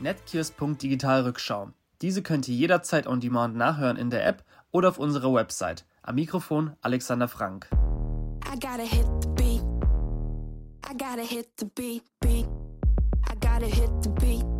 netkears.digitalrückschau. 0.00 1.70
Diese 2.02 2.22
könnt 2.22 2.48
ihr 2.48 2.54
jederzeit 2.54 3.06
on 3.06 3.20
demand 3.20 3.56
nachhören 3.56 3.96
in 3.96 4.10
der 4.10 4.26
App 4.26 4.44
oder 4.70 4.88
auf 4.88 4.98
unserer 4.98 5.32
Website. 5.32 5.84
Am 6.02 6.14
Mikrofon 6.14 6.76
Alexander 6.80 7.28
Frank. 7.28 7.68
I 7.72 8.58
gotta 8.58 8.82
hit 8.82 9.06
the 9.20 9.28
beat, 9.36 9.62
beat. 10.20 10.40
I 10.88 10.94
gotta 10.94 11.26
hit 11.26 13.90
the 14.02 14.10
beat. 14.10 14.50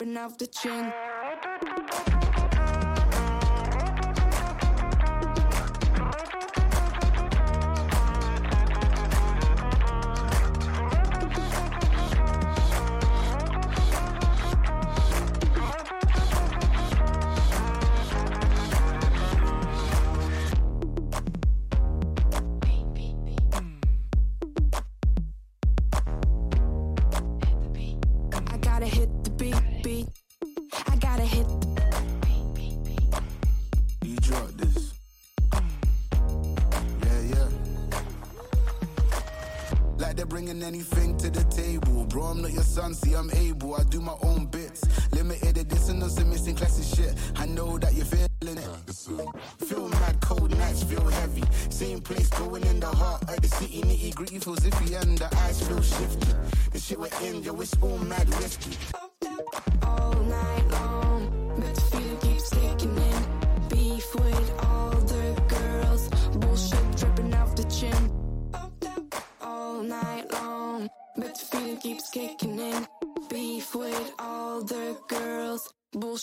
ripping 0.00 0.16
off 0.16 0.38
the 0.38 0.46
chin. 0.46 0.92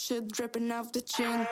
shit 0.08 0.32
dripping 0.32 0.72
off 0.72 0.94
the 0.94 1.02
chin. 1.02 1.46